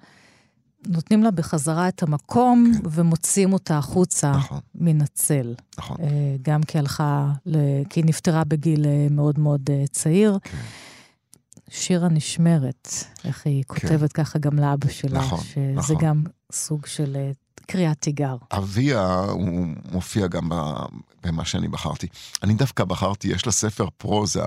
[0.87, 5.55] נותנים לה בחזרה את המקום ומוציאים אותה החוצה נכון, מן הצל.
[5.77, 5.97] נכון.
[5.99, 7.57] אה, גם כי הלכה, ל...
[7.89, 10.37] כי היא נפטרה בגיל אה, מאוד מאוד אה, צעיר.
[10.43, 10.57] כן.
[11.69, 12.89] שירה נשמרת,
[13.25, 15.95] איך היא כותבת ככה גם לאבא שלה, נכון, שזה נכון.
[15.99, 17.31] גם סוג של
[17.67, 18.35] קריאת תיגר.
[18.51, 20.49] אביה, הוא מופיע גם
[21.23, 22.07] במה שאני בחרתי.
[22.43, 24.43] אני דווקא בחרתי, יש לה ספר פרוזה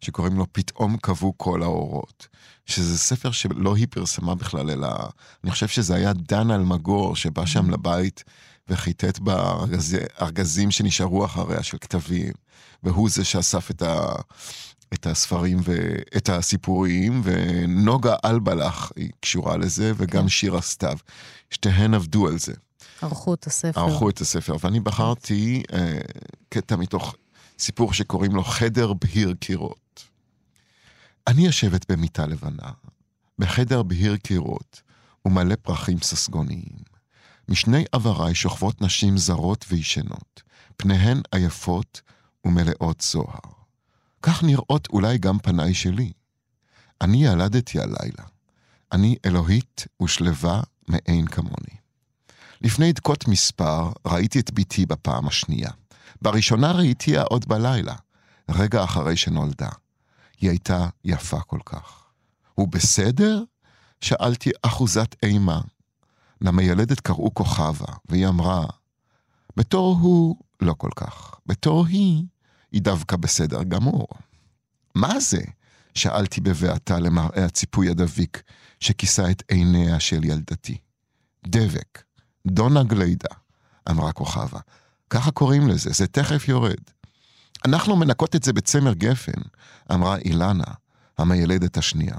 [0.00, 2.28] שקוראים לו פתאום קבעו כל האורות.
[2.66, 4.88] שזה ספר שלא היא פרסמה בכלל, אלא
[5.44, 8.24] אני חושב שזה היה דן אלמגור שבא שם לבית
[8.68, 12.32] וחיטט בארגזים שנשארו אחריה של כתבים,
[12.82, 14.12] והוא זה שאסף את, ה,
[14.94, 20.28] את הספרים ואת הסיפורים, ונוגה אלבלח היא קשורה לזה, וגם כן.
[20.28, 20.98] שירה סתיו.
[21.50, 22.52] שתיהן עבדו על זה.
[23.02, 23.80] ערכו את הספר.
[23.80, 25.98] ערכו את הספר, ואני בחרתי אה,
[26.48, 27.14] קטע מתוך
[27.58, 29.85] סיפור שקוראים לו חדר בהיר קירות.
[31.26, 32.70] אני יושבת במיטה לבנה,
[33.38, 34.82] בחדר בהיר קירות
[35.24, 36.96] ומלא פרחים ססגוניים.
[37.48, 40.42] משני עבריי שוכבות נשים זרות וישנות,
[40.76, 42.00] פניהן עייפות
[42.44, 43.52] ומלאות זוהר.
[44.22, 46.12] כך נראות אולי גם פניי שלי.
[47.00, 48.24] אני ילדתי הלילה.
[48.92, 51.76] אני אלוהית ושלווה מאין כמוני.
[52.60, 55.70] לפני דקות מספר ראיתי את בתי בפעם השנייה.
[56.22, 57.94] בראשונה ראיתיה עוד בלילה,
[58.50, 59.68] רגע אחרי שנולדה.
[60.40, 62.04] היא הייתה יפה כל כך.
[62.54, 63.42] הוא בסדר?
[64.00, 65.60] שאלתי אחוזת אימה.
[66.40, 68.66] למיילדת קראו כוכבה, והיא אמרה,
[69.56, 72.24] בתור הוא לא כל כך, בתור היא,
[72.72, 74.08] היא דווקא בסדר גמור.
[74.94, 75.40] מה זה?
[75.94, 78.42] שאלתי בבעתה למראה הציפוי הדביק
[78.80, 80.78] שכיסה את עיניה של ילדתי.
[81.46, 82.02] דבק,
[82.46, 83.34] דונה גלידה,
[83.90, 84.60] אמרה כוכבה.
[85.10, 86.80] ככה קוראים לזה, זה תכף יורד.
[87.66, 89.40] אנחנו מנקות את זה בצמר גפן,
[89.92, 90.64] אמרה אילנה,
[91.18, 92.16] המיילדת השנייה.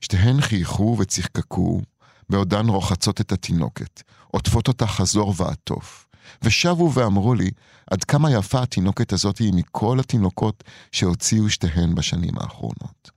[0.00, 1.80] שתיהן חייכו וצחקקו,
[2.28, 6.06] בעודן רוחצות את התינוקת, עוטפות אותה חזור ועטוף,
[6.42, 7.50] ושבו ואמרו לי
[7.90, 13.10] עד כמה יפה התינוקת הזאת היא מכל התינוקות שהוציאו שתיהן בשנים האחרונות.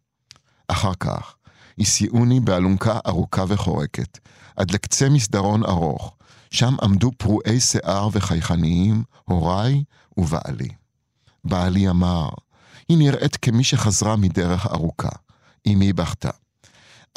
[0.67, 1.35] אחר כך,
[1.79, 4.19] הסיעוני באלונקה ארוכה וחורקת,
[4.55, 6.15] עד לקצה מסדרון ארוך,
[6.51, 9.83] שם עמדו פרועי שיער וחייכניים, הוריי
[10.17, 10.82] ובעלי.
[11.43, 12.29] בעלי אמר,
[12.89, 15.09] היא נראית כמי שחזרה מדרך ארוכה.
[15.67, 16.29] אמי בכתה.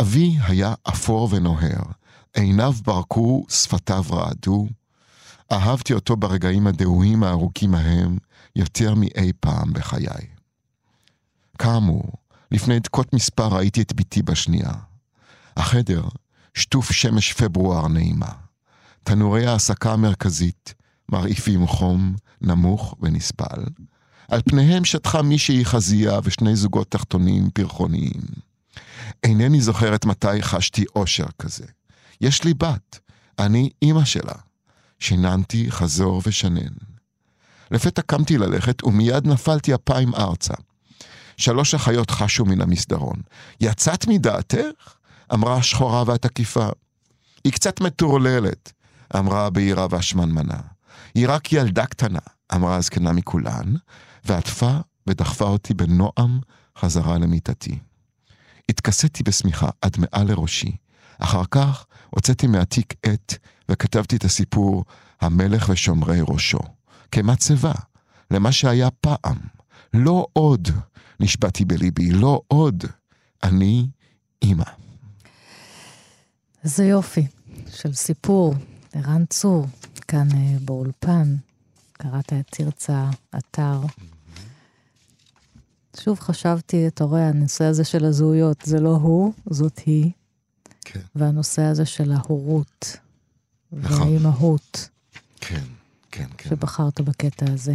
[0.01, 1.83] אבי היה אפור ונוהר,
[2.35, 4.67] עיניו ברקו, שפתיו רעדו.
[5.53, 8.19] אהבתי אותו ברגעים הדהויים הארוכים ההם
[8.57, 10.27] יותר מאי פעם בחיי.
[11.59, 12.13] כאמור,
[12.51, 14.73] לפני דקות מספר ראיתי את בתי בשנייה.
[15.57, 16.03] החדר,
[16.55, 18.33] שטוף שמש פברואר נעימה.
[19.03, 20.75] תנורי ההסקה המרכזית
[21.09, 23.65] מרעיפים חום נמוך ונסבל.
[24.29, 28.23] על פניהם שטחה מישהי חזייה ושני זוגות תחתונים פרחוניים.
[29.25, 31.65] אינני זוכרת מתי חשתי אושר כזה.
[32.21, 32.99] יש לי בת,
[33.39, 34.35] אני אימא שלה.
[34.99, 36.73] שיננתי חזור ושנן.
[37.71, 40.55] לפתע קמתי ללכת ומיד נפלתי אפיים ארצה.
[41.37, 43.17] שלוש אחיות חשו מן המסדרון.
[43.61, 44.95] יצאת מדעתך?
[45.35, 46.69] אמרה השחורה והתקיפה.
[47.45, 48.73] היא קצת מטורללת,
[49.17, 50.61] אמרה הבהירה והשמנמנה.
[51.15, 52.19] היא רק ילדה קטנה,
[52.55, 53.75] אמרה הזקנה מכולן,
[54.27, 56.41] ועטפה ודחפה אותי בנועם
[56.79, 57.79] חזרה למיטתי.
[58.69, 60.77] התכסיתי בשמיכה עד מעל לראשי.
[61.19, 63.35] אחר כך הוצאתי מהתיק עט
[63.69, 64.85] וכתבתי את הסיפור
[65.21, 66.59] המלך ושומרי ראשו.
[67.13, 67.73] כמצבה,
[68.31, 69.39] למה שהיה פעם.
[69.95, 70.69] לא עוד,
[71.21, 72.85] נשבעתי בליבי, לא עוד.
[73.43, 73.87] אני
[74.43, 74.65] אימא.
[76.65, 77.27] איזה יופי
[77.71, 78.55] של סיפור.
[78.93, 79.67] ערן צור,
[80.09, 81.37] כאן אה, באולפן,
[81.93, 83.81] קראת את תרצה, אתר.
[86.01, 90.11] שוב חשבתי, אתה רואה, הנושא הזה של הזהויות, זה לא הוא, זאת היא.
[90.85, 91.01] כן.
[91.15, 92.97] והנושא הזה של ההורות
[93.73, 94.01] נכון.
[94.03, 94.89] והאימהות,
[95.41, 95.63] כן,
[96.11, 96.51] כן, כן.
[96.51, 97.75] שבחרת בקטע הזה.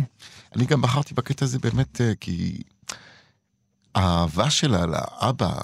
[0.55, 2.61] אני גם בחרתי בקטע הזה באמת אה, כי
[3.95, 5.61] האהבה שלה לאבא,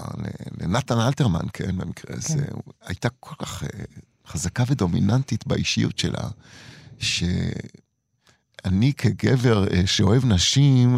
[0.61, 3.69] לנתן אלתרמן, כן, במקרה הזה, הוא- הייתה כל כך אה,
[4.27, 6.27] חזקה ודומיננטית באישיות שלה,
[6.99, 10.97] שאני כגבר אה, שאוהב נשים,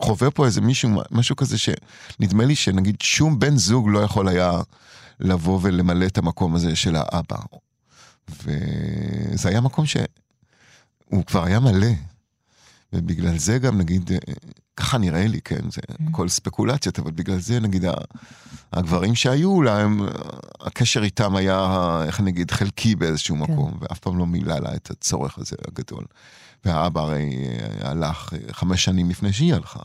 [0.00, 4.60] חווה פה איזה מישהו, משהו כזה שנדמה לי שנגיד שום בן זוג לא יכול היה
[5.20, 7.38] לבוא ולמלא את המקום הזה של האבא.
[8.42, 11.90] וזה היה מקום שהוא כבר היה מלא.
[12.92, 14.10] ובגלל זה גם נגיד,
[14.76, 17.84] ככה נראה לי, כן, זה הכל ספקולציות, אבל בגלל זה נגיד
[18.72, 20.08] הגברים שהיו להם,
[20.60, 23.42] הקשר איתם היה, איך נגיד, חלקי באיזשהו כן.
[23.42, 26.04] מקום, ואף פעם לא מילא לה את הצורך הזה הגדול.
[26.64, 29.80] והאבא הרי אה, הלך אה, חמש שנים לפני שהיא הלכה,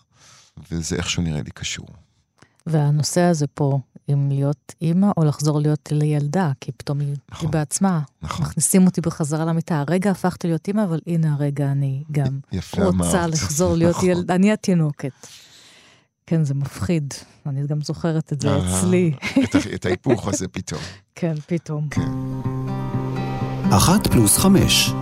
[0.71, 1.87] וזה איכשהו נראה לי קשור.
[2.67, 7.47] והנושא הזה פה, אם להיות אימא או לחזור להיות לילדה, כי פתאום היא, נכון.
[7.47, 8.45] היא בעצמה, נכון.
[8.45, 9.83] מכניסים אותי בחזרה למיטה.
[9.87, 12.39] הרגע הפכתי להיות אימא, אבל הנה הרגע אני גם
[12.77, 13.29] רוצה אמרת.
[13.29, 14.09] לחזור להיות נכון.
[14.09, 14.35] ילדה.
[14.35, 15.11] אני התינוקת.
[16.27, 17.13] כן, זה מפחיד.
[17.45, 19.13] אני גם זוכרת את זה אה, אצלי.
[19.75, 20.81] את ההיפוך הזה פתאום.
[21.15, 21.89] כן, פתאום.
[23.71, 24.93] אחת פלוס חמש.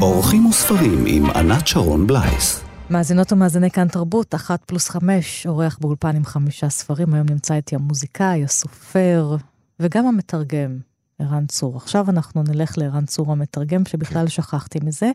[0.00, 2.64] אורחים וספרים עם ענת שרון בלייס.
[2.90, 7.14] מאזינות ומאזיני כאן תרבות, אחת פלוס חמש, אורח באולפן עם חמישה ספרים.
[7.14, 9.36] היום נמצא איתי המוזיקאי, הסופר,
[9.80, 10.78] וגם המתרגם,
[11.18, 11.76] ערן צור.
[11.76, 15.10] עכשיו אנחנו נלך לערן צור המתרגם, שבכלל שכחתי מזה.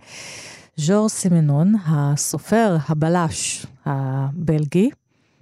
[0.77, 4.89] ז'ור סימנון, הסופר, הבלש הבלגי,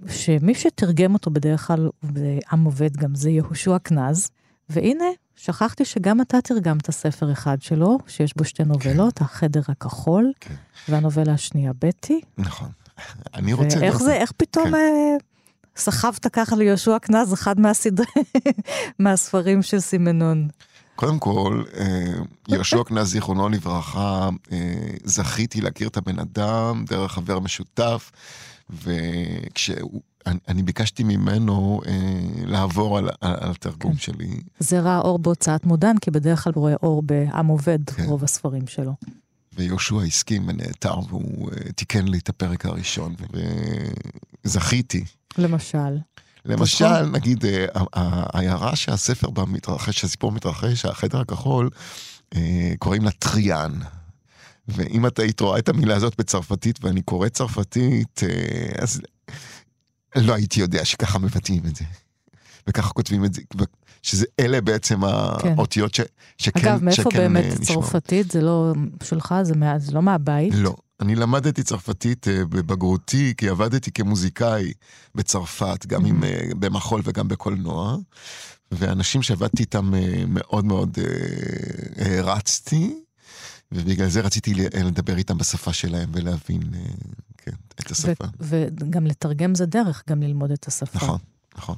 [0.08, 4.30] שמי שתרגם אותו בדרך כלל, ועם עובד גם זה יהושע קנז.
[4.68, 5.04] והנה,
[5.38, 10.54] שכחתי שגם אתה תרגמת ספר אחד שלו, שיש בו שתי נובלות, החדר הכחול, כן.
[10.88, 12.20] והנובלה השנייה, בטי.
[12.38, 12.68] נכון.
[13.34, 13.78] אני רוצה...
[13.80, 14.74] ואיך זה, איך פתאום כן.
[14.74, 15.16] אה,
[15.76, 18.06] סחבת ככה ליהושע קנז, אחד מהסדרי,
[18.98, 20.48] מהספרים של סימנון.
[20.98, 22.12] קודם כל, אה,
[22.48, 24.74] יהושע קנז, זיכרונו לברכה, אה,
[25.04, 28.12] זכיתי להכיר את הבן אדם דרך חבר משותף,
[28.70, 31.92] וכשאני ביקשתי ממנו אה,
[32.46, 33.98] לעבור על, על, על התרגום כן.
[33.98, 38.04] שלי, זה ראה אור בהוצאת מודן, כי בדרך כלל הוא רואה אור בעם עובד, כן.
[38.04, 38.92] רוב הספרים שלו.
[39.56, 43.14] ויהושע הסכים ונעתר, והוא אה, תיקן לי את הפרק הראשון,
[44.44, 45.04] וזכיתי.
[45.38, 45.98] למשל.
[46.48, 47.12] למשל, נכון.
[47.16, 51.70] נגיד, אה, העיירה שהספר בה מתרחש, שהסיפור מתרחש, החדר הכחול,
[52.36, 53.72] אה, קוראים לה טריאן.
[54.68, 59.00] ואם את היית רואה את המילה הזאת בצרפתית, ואני קורא צרפתית, אה, אז
[60.16, 61.84] לא הייתי יודע שככה מבטאים את זה.
[62.68, 63.42] וככה כותבים את זה,
[64.02, 65.00] שזה אלה בעצם
[65.42, 65.54] כן.
[65.56, 66.00] האותיות ש,
[66.38, 67.84] שכן, אגב, מאיפה שכן באמת נשמעות.
[67.84, 68.30] צרפתית?
[68.30, 68.72] זה לא
[69.02, 70.54] שלך, זה מה- זה לא מהבית?
[70.56, 70.76] לא.
[71.00, 74.72] אני למדתי צרפתית אה, בבגרותי, כי עבדתי כמוזיקאי
[75.14, 77.96] בצרפת, גם עם, אה, במחול וגם בקולנוע,
[78.72, 80.98] ואנשים שעבדתי איתם אה, מאוד מאוד
[81.96, 83.00] הערצתי,
[83.72, 86.62] ובגלל זה רציתי לדבר איתם בשפה שלהם ולהבין
[87.38, 88.24] כן, את השפה.
[88.40, 90.98] וגם לתרגם זה דרך, גם ללמוד את השפה.
[90.98, 91.18] נכון,
[91.58, 91.76] נכון.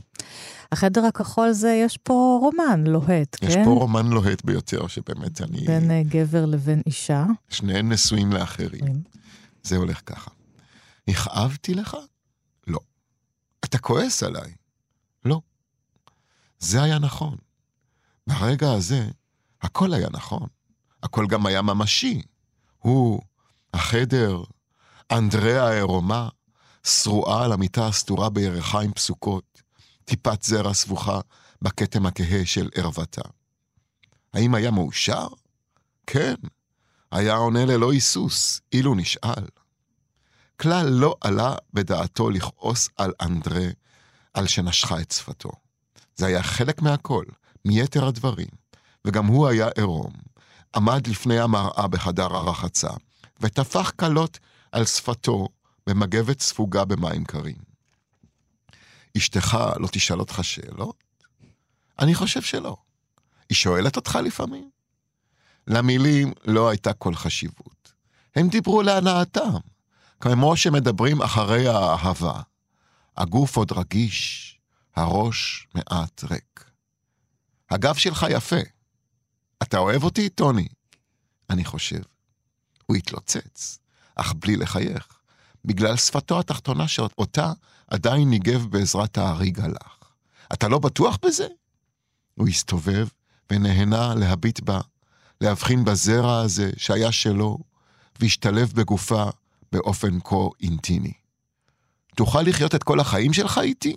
[0.72, 3.64] החדר הכחול זה, יש פה רומן לוהט, יש כן?
[3.64, 5.60] פה רומן לוהט ביותר, שבאמת אני...
[5.66, 7.26] בין אה, גבר לבין אישה.
[7.48, 9.02] שניהם נשואים לאחרים.
[9.62, 10.30] זה הולך ככה.
[11.08, 11.96] הכאבתי לך?
[12.66, 12.78] לא.
[13.64, 14.52] אתה כועס עליי?
[15.24, 15.40] לא.
[16.58, 17.36] זה היה נכון.
[18.26, 19.08] ברגע הזה,
[19.62, 20.48] הכל היה נכון.
[21.02, 22.22] הכל גם היה ממשי.
[22.78, 23.20] הוא,
[23.74, 24.42] החדר,
[25.12, 26.28] אנדריאה העירומה,
[26.86, 29.49] שרועה על המיטה הסתורה בירכיים פסוקות,
[30.10, 31.20] טיפת זרע סבוכה
[31.62, 33.22] בכתם הכהה של ערוותה.
[34.34, 35.26] האם היה מאושר?
[36.06, 36.34] כן.
[37.12, 39.46] היה עונה ללא היסוס, אילו נשאל.
[40.56, 43.66] כלל לא עלה בדעתו לכעוס על אנדרה
[44.34, 45.50] על שנשכה את שפתו.
[46.16, 47.24] זה היה חלק מהכל,
[47.64, 48.50] מיתר הדברים,
[49.04, 50.12] וגם הוא היה עירום.
[50.74, 52.90] עמד לפני המראה בחדר הרחצה,
[53.40, 54.38] וטפח כלות
[54.72, 55.48] על שפתו
[55.86, 57.69] במגבת ספוגה במים קרים.
[59.16, 61.04] אשתך לא תשאל אותך שאלות?
[61.98, 62.76] אני חושב שלא.
[63.48, 64.70] היא שואלת אותך לפעמים?
[65.66, 67.92] למילים לא הייתה כל חשיבות.
[68.36, 69.52] הם דיברו להנאתם,
[70.20, 72.40] כמו שמדברים אחרי האהבה.
[73.16, 74.58] הגוף עוד רגיש,
[74.96, 76.70] הראש מעט ריק.
[77.70, 78.60] הגב שלך יפה.
[79.62, 80.68] אתה אוהב אותי, טוני?
[81.50, 82.00] אני חושב.
[82.86, 83.78] הוא התלוצץ,
[84.14, 85.08] אך בלי לחייך,
[85.64, 87.52] בגלל שפתו התחתונה שאותה
[87.90, 90.12] עדיין ניגב בעזרת האריג הלך.
[90.52, 91.46] אתה לא בטוח בזה?
[92.34, 93.08] הוא הסתובב
[93.50, 94.80] ונהנה להביט בה,
[95.40, 97.58] להבחין בזרע הזה שהיה שלו,
[98.20, 99.24] והשתלב בגופה
[99.72, 101.12] באופן כה אינטימי.
[102.16, 103.96] תוכל לחיות את כל החיים שלך איתי?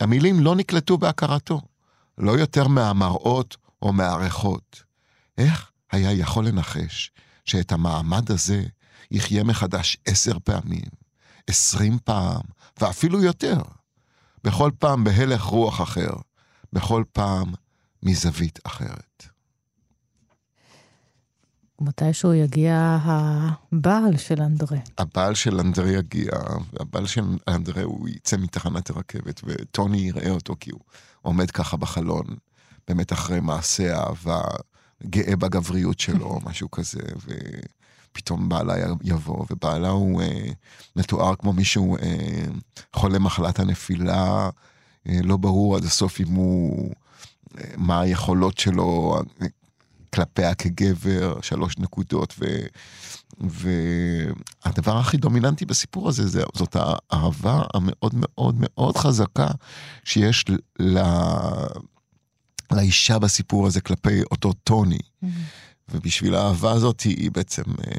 [0.00, 1.60] המילים לא נקלטו בהכרתו,
[2.18, 4.82] לא יותר מהמראות או מהריחות.
[5.38, 7.10] איך היה יכול לנחש
[7.44, 8.62] שאת המעמד הזה
[9.10, 11.05] יחיה מחדש עשר פעמים,
[11.46, 12.42] עשרים פעם,
[12.80, 13.58] ואפילו יותר?
[14.44, 16.10] בכל פעם בהלך רוח אחר,
[16.72, 17.52] בכל פעם
[18.02, 19.26] מזווית אחרת.
[21.80, 24.78] מתישהו יגיע הבעל של אנדרה.
[24.98, 26.30] הבעל של אנדרי יגיע,
[26.72, 30.80] והבעל של אנדרי הוא יצא מתחנת הרכבת, וטוני יראה אותו כי הוא
[31.22, 32.26] עומד ככה בחלון,
[32.88, 34.40] באמת אחרי מעשה אהבה,
[35.06, 37.00] גאה בגבריות שלו, משהו כזה,
[38.16, 40.48] ופתאום בעלה יבוא, ובעלה הוא אה,
[40.96, 42.44] מתואר כמו מישהו אה,
[42.92, 44.50] חולה מחלת הנפילה,
[45.08, 46.94] אה, לא ברור עד הסוף אם הוא,
[47.58, 49.46] אה, מה היכולות שלו, אה,
[50.14, 52.44] כלפיה כגבר, שלוש נקודות, ו...
[53.40, 59.48] והדבר הכי דומיננטי בסיפור הזה, זה, זאת האהבה המאוד מאוד מאוד חזקה
[60.04, 60.44] שיש
[60.78, 60.98] ל...
[62.72, 64.98] לאישה בסיפור הזה כלפי אותו טוני.
[65.90, 67.92] ובשביל האהבה הזאת היא בעצם, אה,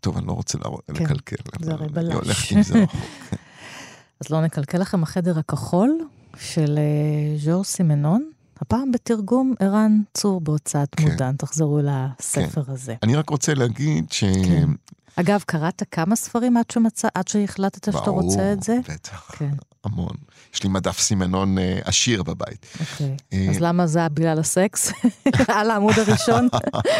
[0.00, 1.36] טוב, אני לא רוצה לה- כן, לקלקל.
[1.60, 2.14] זה הרי בלש.
[2.14, 2.96] הולכת עם זה רחוק.
[4.20, 5.98] אז לא נקלקל לכם החדר הכחול
[6.40, 8.30] של אה, ז'ור סימנון,
[8.60, 11.10] הפעם בתרגום ערן צור בהוצאת כן.
[11.10, 11.36] מודן.
[11.36, 12.94] תחזרו לספר הזה.
[13.02, 14.24] אני רק רוצה להגיד ש...
[14.24, 14.70] כן.
[15.16, 18.78] אגב, קראת כמה ספרים עד, שמצא, עד שהחלטת שאתה רוצה את זה?
[18.88, 19.50] בטח, כן,
[19.84, 20.14] המון.
[20.54, 22.66] יש לי מדף סימנון אה, עשיר בבית.
[22.80, 23.16] אוקיי.
[23.32, 24.92] אה, אז למה זה בגלל הסקס?
[25.48, 26.48] על העמוד הראשון?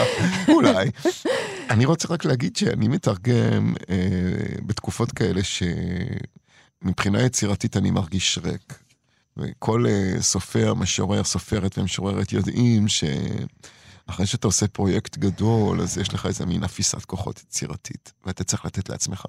[0.55, 0.91] אולי.
[1.71, 3.97] אני רוצה רק להגיד שאני מתרגם אה,
[4.67, 5.41] בתקופות כאלה
[6.83, 8.79] שמבחינה יצירתית אני מרגיש ריק.
[9.37, 9.85] וכל
[10.21, 16.65] סופר, משורר, סופרת ומשוררת יודעים שאחרי שאתה עושה פרויקט גדול, אז יש לך איזה מין
[16.65, 19.25] אפיסת כוחות יצירתית, ואתה צריך לתת לעצמך,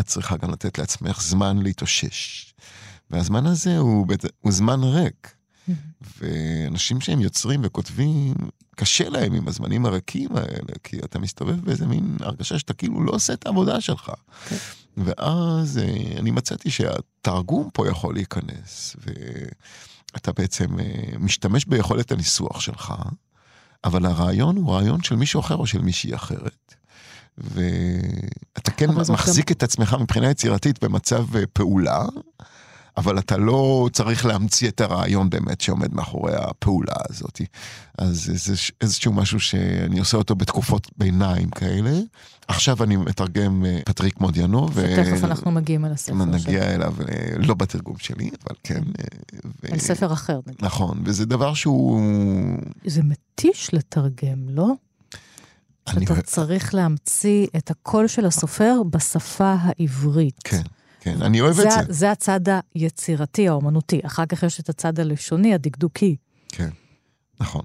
[0.00, 2.51] את צריכה גם לתת לעצמך זמן להתאושש.
[3.12, 4.06] והזמן הזה הוא,
[4.40, 5.34] הוא זמן ריק.
[6.18, 8.34] ואנשים שהם יוצרים וכותבים,
[8.76, 13.12] קשה להם עם הזמנים הריקים האלה, כי אתה מסתובב באיזה מין הרגשה שאתה כאילו לא
[13.12, 14.12] עושה את העבודה שלך.
[14.96, 18.96] ואז אה, אני מצאתי שהתרגום פה יכול להיכנס,
[20.14, 22.94] ואתה בעצם אה, משתמש ביכולת הניסוח שלך,
[23.84, 26.74] אבל הרעיון הוא רעיון של מישהו אחר או של מישהי אחרת.
[27.38, 32.04] ואתה כן מחזיק את עצמך מבחינה יצירתית במצב אה, פעולה,
[32.96, 37.40] אבל אתה לא צריך להמציא את הרעיון באמת שעומד מאחורי הפעולה הזאת.
[37.98, 42.00] אז זה איזשהו משהו שאני עושה אותו בתקופות ביניים כאלה.
[42.48, 44.68] עכשיו אני מתרגם אה, פטריק מודיאנו.
[44.74, 46.24] ותכף אנחנו מגיעים אל הספר שלו.
[46.24, 48.82] נגיע אליו, אה, לא בתרגום שלי, אבל כן.
[49.72, 50.64] אל ספר אחר נגיד.
[50.64, 52.00] נכון, וזה דבר שהוא...
[52.86, 54.72] זה מתיש לתרגם, לא?
[55.88, 60.40] שאתה צריך להמציא את הקול של הסופר בשפה העברית.
[60.44, 60.62] כן.
[61.02, 61.92] כן, אני אוהב זה, את זה.
[61.92, 62.40] זה הצד
[62.74, 64.00] היצירתי, האומנותי.
[64.06, 66.16] אחר כך יש את הצד הלשוני, הדקדוקי.
[66.48, 66.68] כן,
[67.40, 67.62] נכון.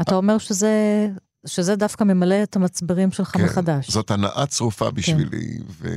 [0.00, 1.08] אתה אומר שזה
[1.46, 3.90] שזה דווקא ממלא את המצברים שלך כן, מחדש.
[3.90, 5.88] זאת הנאה צרופה בשבילי, כן.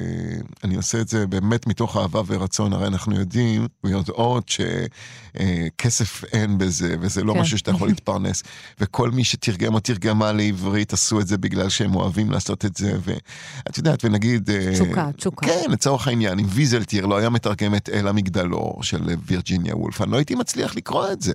[0.64, 2.74] ואני עושה את זה באמת מתוך אהבה ורצון.
[2.74, 7.40] הרי אנחנו יודעים ויודעות שכסף אין בזה, וזה לא כן.
[7.40, 8.44] משהו שאתה יכול להתפרנס.
[8.80, 12.98] וכל מי שתרגם או תרגמה לעברית עשו את זה בגלל שהם אוהבים לעשות את זה.
[13.04, 14.50] ואת יודעת, ונגיד...
[14.50, 15.46] אה, תשוקה, תשוקה.
[15.46, 20.12] כן, לצורך העניין, אם ויזלטיר לא היה מתרגם את אל המגדלור של וירג'יניה וולף, אני
[20.12, 21.34] לא הייתי מצליח לקרוא את זה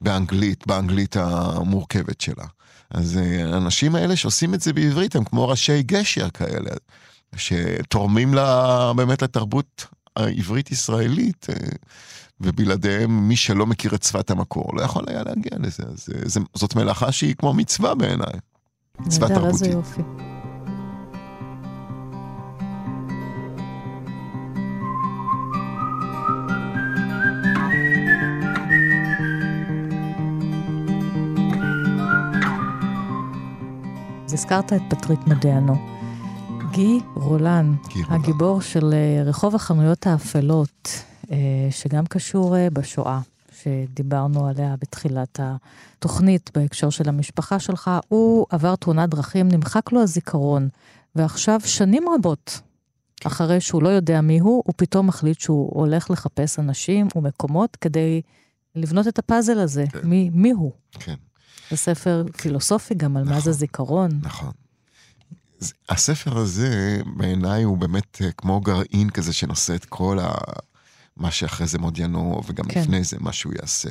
[0.00, 2.44] באנגלית, באנגלית המורכבת שלה.
[2.94, 6.70] אז אה, האנשים האלה שעושים את זה בעברית הם כמו ראשי גשר כאלה,
[7.36, 9.86] שתורמים לה, באמת לתרבות
[10.16, 11.68] העברית-ישראלית, אה,
[12.40, 15.82] ובלעדיהם מי שלא מכיר את שפת המקור לא יכול היה להגיע לזה.
[15.92, 18.34] אז אה, זאת מלאכה שהיא כמו מצווה בעיניי.
[19.00, 19.76] מצווה תרבותית.
[34.32, 35.74] אז הזכרת את פטריק מדיאנו.
[36.70, 38.60] גי רולן, גי הגיבור רולן.
[38.60, 40.88] של אה, רחוב החנויות האפלות,
[41.30, 41.36] אה,
[41.70, 43.20] שגם קשור אה, בשואה,
[43.62, 50.68] שדיברנו עליה בתחילת התוכנית בהקשר של המשפחה שלך, הוא עבר תאונת דרכים, נמחק לו הזיכרון,
[51.14, 52.60] ועכשיו שנים רבות,
[53.16, 53.28] כן.
[53.28, 58.22] אחרי שהוא לא יודע מי הוא, הוא פתאום מחליט שהוא הולך לחפש אנשים ומקומות כדי
[58.74, 59.98] לבנות את הפאזל הזה, כן.
[60.04, 60.72] מי, מי הוא.
[60.92, 61.14] כן.
[61.72, 64.10] זה ספר פילוסופי גם על נכון, מה זה זיכרון.
[64.22, 64.50] נכון.
[65.88, 70.34] הספר הזה בעיניי הוא באמת אה, כמו גרעין כזה שנושא את כל ה...
[71.16, 72.80] מה שאחרי זה מודיענו, וגם כן.
[72.80, 73.90] לפני זה מה שהוא יעשה.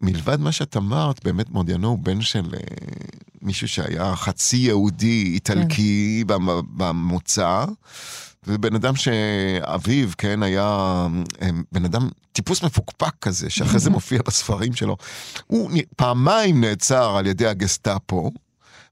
[0.00, 2.60] ומלבד מה שאת אמרת, באמת מודיענו הוא בן של אה,
[3.42, 6.34] מישהו שהיה חצי יהודי איטלקי כן.
[6.76, 7.64] במוצא,
[8.46, 11.06] ובן אדם שאביו, כן, היה
[11.72, 14.96] בן אדם, טיפוס מפוקפק כזה, שאחרי זה מופיע בספרים שלו.
[15.46, 18.30] הוא פעמיים נעצר על ידי הגסטאפו,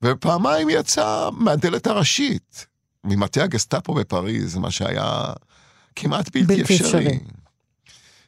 [0.02, 2.66] ופעמיים יצא מהדלת הראשית,
[3.04, 5.24] ממטה הגסטאפו בפריז, מה שהיה
[5.96, 7.06] כמעט בלתי, בלתי אפשרי.
[7.06, 7.18] אפשרי.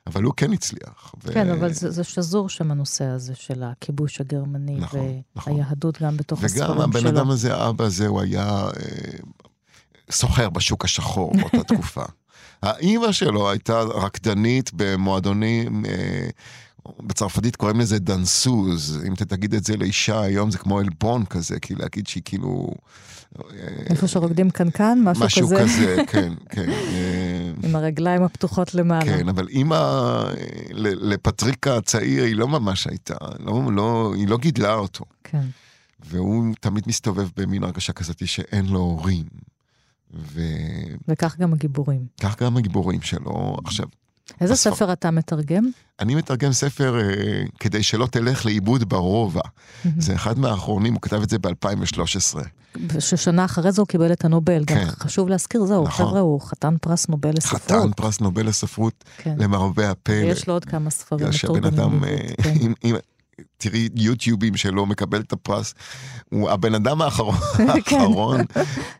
[0.06, 1.14] אבל הוא כן הצליח.
[1.32, 1.52] כן, ו...
[1.52, 6.08] אבל זה, זה שזור שם הנושא הזה של הכיבוש הגרמני, נכון, והיהדות נכון.
[6.08, 6.74] גם בתוך הספרים שלו.
[6.74, 8.70] וגם הבן אדם הזה, האבא הזה, הוא היה אה,
[10.10, 12.04] סוחר בשוק השחור באותה תקופה.
[12.62, 16.28] האימא שלו הייתה רקדנית במועדונים, אה,
[17.02, 21.60] בצרפתית קוראים לזה דנסוז, אם אתה תגיד את זה לאישה היום זה כמו עלבון כזה,
[21.60, 22.70] כי להגיד שהיא כאילו...
[23.38, 25.64] אה, איפה שרוקדים קנקן, משהו, משהו כזה.
[25.64, 26.70] משהו כזה, כן, כן.
[26.70, 29.04] אה, עם הרגליים הפתוחות למעלה.
[29.04, 30.22] כן, אבל אימא,
[30.70, 35.04] לפטריקה הצעיר היא לא ממש הייתה, לא, לא, היא לא גידלה אותו.
[35.24, 35.46] כן.
[36.00, 39.24] והוא תמיד מסתובב במין הרגשה כזאת שאין לו הורים.
[40.14, 40.40] ו...
[41.08, 42.06] וכך גם הגיבורים.
[42.20, 43.56] כך גם הגיבורים שלו.
[43.64, 43.86] עכשיו...
[44.40, 44.74] איזה הספר...
[44.74, 45.64] ספר אתה מתרגם?
[46.00, 49.40] אני מתרגם ספר אה, כדי שלא תלך לאיבוד ברובע.
[49.40, 49.88] Mm-hmm.
[49.98, 52.38] זה אחד מהאחרונים, הוא כתב את זה ב-2013.
[52.98, 54.62] ששנה אחרי זה הוא קיבל את הנובל.
[54.66, 54.84] כן.
[54.84, 56.06] גם חשוב להזכיר, זהו, נכון.
[56.06, 57.62] חבר'ה, הוא חתן פרס נובל לספרות.
[57.62, 59.34] חתן פרס נובל לספרות, כן.
[59.38, 60.14] למרבה הפלא.
[60.14, 61.62] ויש לו עוד כמה ספרים מתורגמים.
[61.62, 62.54] שהבן אדם, אה, כן.
[62.60, 62.96] עם, עם,
[63.56, 65.74] תראי יוטיובים שלו מקבל את הפרס.
[66.30, 67.68] הוא הבן אדם האחרון, כן.
[67.68, 68.40] האחרון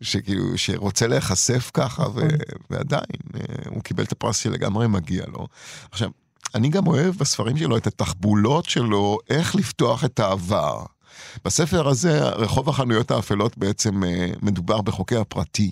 [0.01, 2.21] שכאילו, שרוצה להיחשף ככה, ו.
[2.71, 3.03] ועדיין,
[3.35, 5.47] אה, הוא קיבל את הפרס שלגמרי מגיע לו.
[5.91, 6.11] עכשיו,
[6.55, 10.85] אני גם אוהב בספרים שלו את התחבולות שלו, איך לפתוח את העבר.
[11.45, 15.71] בספר הזה, רחוב החנויות האפלות בעצם אה, מדובר בחוקי הפרטי.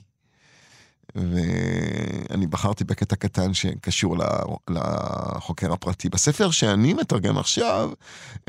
[1.15, 4.17] ואני בחרתי בקטע קטן שקשור
[4.69, 6.09] לחוקר הפרטי.
[6.09, 7.91] בספר שאני מתרגם עכשיו,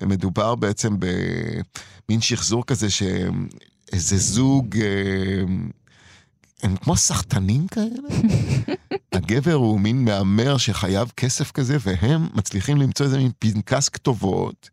[0.01, 4.77] מדובר בעצם במין שחזור כזה שאיזה זוג...
[4.77, 5.43] אה,
[6.63, 7.99] הם כמו סחטנים כאלה.
[9.13, 14.69] הגבר הוא מין מהמר שחייב כסף כזה, והם מצליחים למצוא איזה מין פנקס כתובות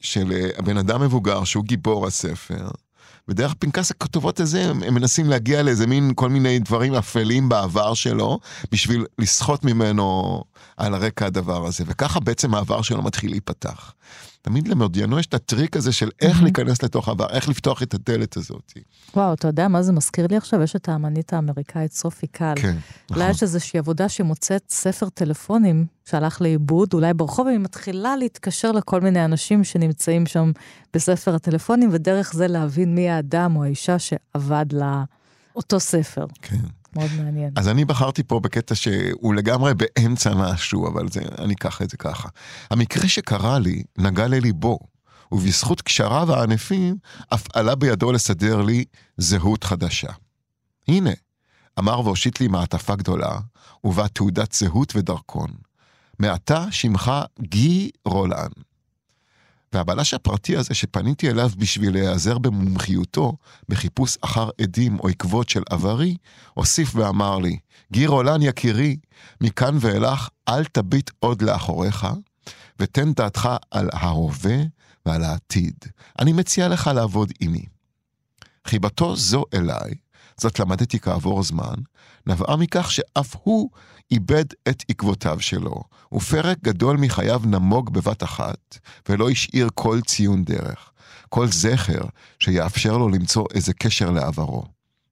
[0.00, 2.68] של הבן אדם מבוגר שהוא גיבור הספר.
[3.28, 7.94] ודרך פנקס הכתובות הזה הם, הם מנסים להגיע לאיזה מין כל מיני דברים אפלים בעבר
[7.94, 8.38] שלו,
[8.72, 10.42] בשביל לסחוט ממנו
[10.76, 11.84] על הרקע הדבר הזה.
[11.86, 13.92] וככה בעצם העבר שלו מתחיל להיפתח.
[14.42, 18.36] תמיד למודיענו יש את הטריק הזה של איך להיכנס לתוך העבר, איך לפתוח את הדלת
[18.36, 18.72] הזאת.
[19.16, 20.62] וואו, אתה יודע מה זה מזכיר לי עכשיו?
[20.62, 22.54] יש את האמנית האמריקאית סופי קל.
[22.56, 22.76] כן,
[23.10, 23.30] אולי נכון.
[23.30, 29.24] יש איזושהי עבודה שמוצאת ספר טלפונים שהלך לאיבוד, אולי ברחוב, והיא מתחילה להתקשר לכל מיני
[29.24, 30.52] אנשים שנמצאים שם
[30.94, 36.26] בספר הטלפונים, ודרך זה להבין מי האדם או האישה שעבד לאותו ספר.
[36.42, 36.81] כן.
[36.96, 37.52] מאוד מעניין.
[37.56, 41.96] אז אני בחרתי פה בקטע שהוא לגמרי באמצע משהו, אבל זה, אני אקח את זה
[41.96, 42.28] ככה.
[42.70, 44.78] המקרה שקרה לי נגע לליבו,
[45.32, 46.96] ובזכות קשריו הענפים,
[47.34, 48.84] אף עלה בידו לסדר לי
[49.16, 50.12] זהות חדשה.
[50.88, 51.10] הנה,
[51.78, 53.38] אמר והושיט לי מעטפה גדולה,
[53.84, 55.50] ובה תעודת זהות ודרכון.
[56.18, 58.48] מעתה שמך גי רולן.
[59.72, 63.36] והבלש הפרטי הזה שפניתי אליו בשביל להיעזר במומחיותו
[63.68, 66.16] בחיפוש אחר עדים או עקבות של עברי,
[66.54, 67.58] הוסיף ואמר לי,
[67.92, 68.96] גי רולן יקירי,
[69.40, 72.06] מכאן ואילך אל תביט עוד לאחוריך,
[72.78, 74.56] ותן דעתך על ההווה
[75.06, 75.74] ועל העתיד.
[76.18, 77.64] אני מציע לך לעבוד עימי.
[78.66, 79.94] חיבתו זו אליי,
[80.42, 81.74] זאת למדתי כעבור זמן,
[82.26, 83.70] נבעה מכך שאף הוא
[84.10, 85.82] איבד את עקבותיו שלו,
[86.12, 88.78] ופרק גדול מחייו נמוג בבת אחת,
[89.08, 90.90] ולא השאיר כל ציון דרך,
[91.28, 92.00] כל זכר
[92.38, 94.64] שיאפשר לו למצוא איזה קשר לעברו.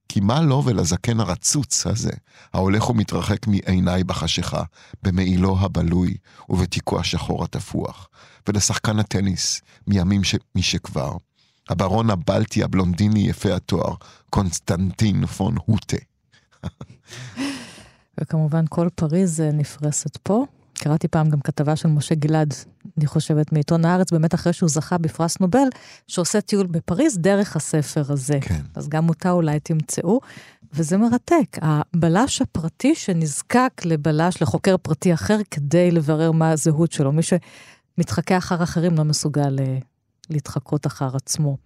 [0.09, 2.11] כי מה לו ולזקן הרצוץ הזה,
[2.53, 4.63] ההולך ומתרחק מעיניי בחשיכה,
[5.03, 6.17] במעילו הבלוי
[6.49, 8.07] ובתיקו השחור התפוח,
[8.47, 10.35] ולשחקן הטניס מימים ש...
[10.55, 11.17] משכבר,
[11.71, 13.93] הברון הבלטי הבלונדיני יפה התואר,
[14.29, 15.97] קונסטנטין פון הוטה.
[18.19, 20.45] וכמובן כל פריז אה, נפרסת פה.
[20.73, 22.53] קראתי פעם גם כתבה של משה גלעד,
[22.97, 25.67] אני חושבת, מעיתון הארץ, באמת אחרי שהוא זכה בפרס נובל,
[26.07, 28.37] שעושה טיול בפריז דרך הספר הזה.
[28.41, 28.61] כן.
[28.75, 30.19] אז גם אותה אולי תמצאו,
[30.73, 31.57] וזה מרתק.
[31.61, 37.11] הבלש הפרטי שנזקק לבלש, לחוקר פרטי אחר, כדי לברר מה הזהות שלו.
[37.11, 39.77] מי שמתחקה אחר אחרים לא מסוגל אה,
[40.31, 41.57] להתחקות אחר עצמו.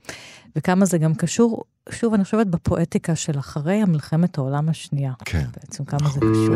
[0.55, 5.13] וכמה זה גם קשור, שוב, אני חושבת בפואטיקה של אחרי המלחמת העולם השנייה.
[5.25, 5.45] כן.
[5.53, 6.55] בעצם כמה זה קשור.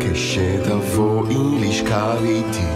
[0.00, 2.66] כשתבואי לשכב איתי,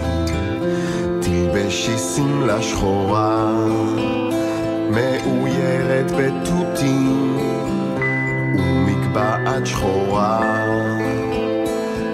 [1.21, 3.53] תלבשי שמלה שחורה,
[4.91, 7.37] מאוירת בתותים
[8.57, 10.41] ומקבעת שחורה,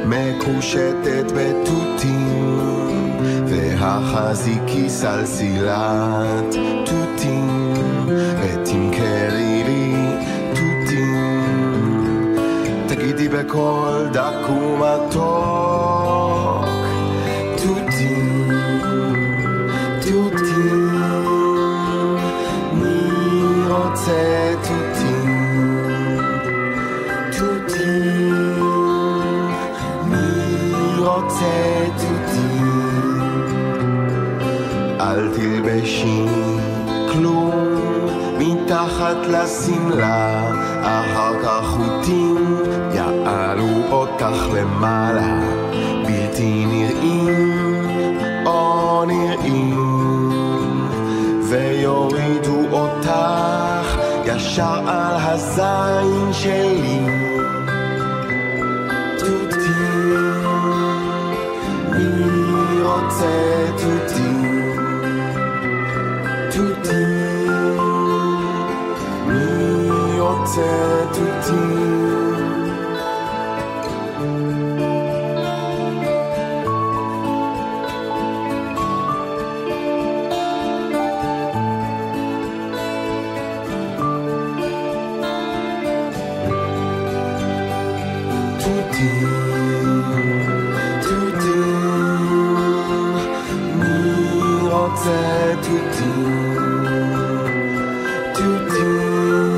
[0.06, 2.76] מקושטת בתותים,
[3.48, 6.56] והחזיקי סלסילת
[6.86, 7.74] תותים,
[8.42, 9.96] ותמכרי לי
[10.50, 12.36] תותים.
[12.88, 16.01] תגידי בקול דק ומתוק,
[38.72, 40.52] מתחת לשמלה,
[40.82, 42.56] אחר כך חוטים
[42.94, 45.40] יעלו אותך למעלה,
[46.06, 47.51] בלתי נראים
[54.62, 57.06] ישר על הזין שלי.
[59.20, 60.44] תותים,
[61.92, 64.76] מי רוצה תותים?
[66.52, 67.78] תותים,
[69.28, 71.31] מי רוצה תותים?
[94.92, 96.54] מי רוצה תותים?
[98.34, 99.56] תותים,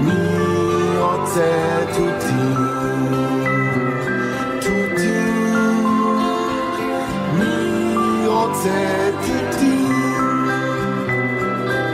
[0.00, 2.54] מי רוצה תותים?
[4.60, 5.86] תותים,
[7.38, 10.48] מי רוצה תותים?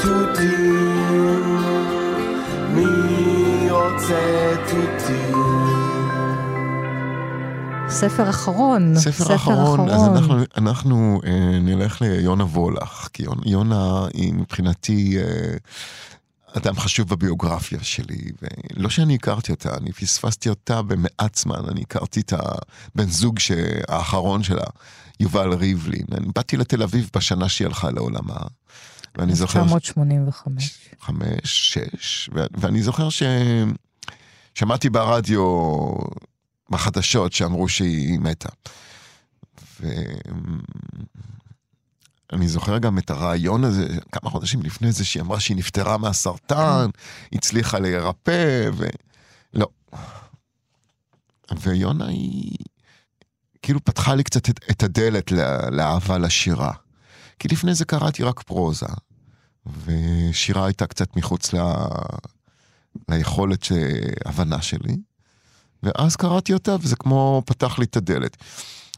[0.01, 1.45] תותים,
[2.75, 5.30] מי רוצה תותים?
[8.01, 8.99] ספר אחרון.
[8.99, 15.57] ספר אחרון, אז אנחנו, אנחנו אה, נלך ליונה וולך, כי יונה, היא מבחינתי אה,
[16.57, 18.33] אדם חשוב בביוגרפיה שלי,
[18.77, 23.51] ולא שאני הכרתי אותה, אני פספסתי אותה במעט זמן, אני הכרתי את הבן זוג ש...
[23.89, 24.65] האחרון שלה,
[25.21, 26.07] יובל ריבלין.
[26.15, 28.37] אני באתי לתל אביב בשנה שהיא הלכה לעולמה.
[29.19, 29.63] ואני זוכר...
[29.63, 30.79] 1985.
[31.01, 33.09] חמש, שש, ו- ואני זוכר
[34.55, 35.41] ששמעתי ברדיו,
[36.71, 38.49] בחדשות, שאמרו שהיא מתה.
[42.33, 46.91] ואני זוכר גם את הרעיון הזה, כמה חודשים לפני זה, שהיא אמרה שהיא נפטרה מהסרטן,
[47.33, 48.87] הצליחה להירפא, ו...
[49.55, 49.67] לא.
[51.63, 52.57] ויונה היא
[53.63, 56.73] כאילו פתחה לי קצת את, הדלת לה- לאהבה לשירה.
[57.39, 58.87] כי לפני זה קראתי רק פרוזה,
[59.85, 61.59] ושירה הייתה קצת מחוץ ל...
[63.09, 63.73] ליכולת ש...
[64.25, 64.97] הבנה שלי,
[65.83, 68.37] ואז קראתי אותה וזה כמו פתח לי את הדלת.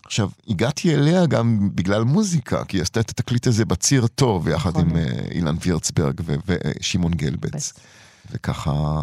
[0.05, 4.71] עכשיו, הגעתי אליה גם בגלל מוזיקה, כי היא עשתה את התקליט הזה בציר טוב, יחד
[4.71, 4.91] נכון.
[4.91, 7.73] עם אה, אילן וירצברג ושמעון גלבץ.
[8.31, 9.03] וככה,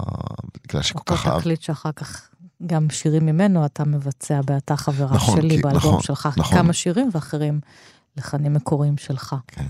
[0.68, 1.40] בגלל שכל אותו כך אהב...
[1.40, 2.30] תקליט שאחר כך
[2.68, 6.30] גם שירים ממנו אתה מבצע ב"אתה חברה נכון, שלי" כי- באלבום נכון, שלך.
[6.38, 6.58] נכון.
[6.58, 7.60] כמה שירים ואחרים
[8.18, 9.36] לחנים מקוריים שלך.
[9.48, 9.66] כן.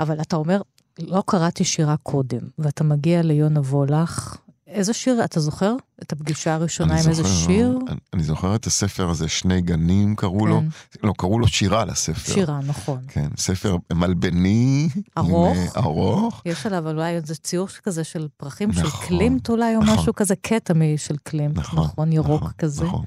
[0.00, 0.60] אבל אתה אומר,
[0.98, 4.36] לא קראתי שירה קודם, ואתה מגיע ליונה וולך.
[4.72, 7.78] איזה שיר, אתה זוכר את הפגישה הראשונה עם איזה זוכר- שיר?
[7.88, 10.60] אני, אני זוכר את הספר הזה, שני גנים קראו לו,
[10.90, 11.06] כן.
[11.08, 12.32] לא, קראו לו שירה לספר.
[12.32, 12.98] שירה, נכון.
[13.08, 14.88] כן, ספר מלבני.
[15.18, 15.56] ארוך.
[15.56, 16.42] עם, אה, ארוך.
[16.46, 19.94] יש עליו אולי איזה ציור כזה של פרחים, של נכון, קלימט אולי, או נכון.
[19.98, 22.84] משהו כזה, קטע של קלימט, נכון, נכון, ירוק נכון, כזה.
[22.84, 23.04] נכון.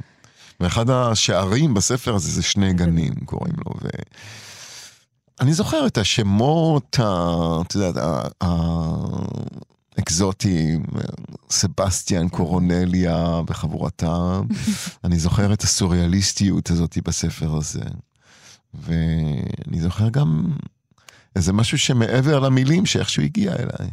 [0.59, 3.71] ואחד השערים בספר הזה זה שני גנים, קוראים לו.
[3.81, 3.87] ו...
[5.41, 7.75] אני זוכר את השמות, ה- את
[9.97, 10.83] יודעת, ה- האקזוטיים,
[11.49, 14.47] סבסטיאן, קורונליה וחבורתם.
[15.03, 17.83] אני זוכר את הסוריאליסטיות הזאת בספר הזה.
[18.73, 20.45] ואני זוכר גם
[21.35, 23.89] איזה משהו שמעבר למילים שאיכשהו הגיע אליי.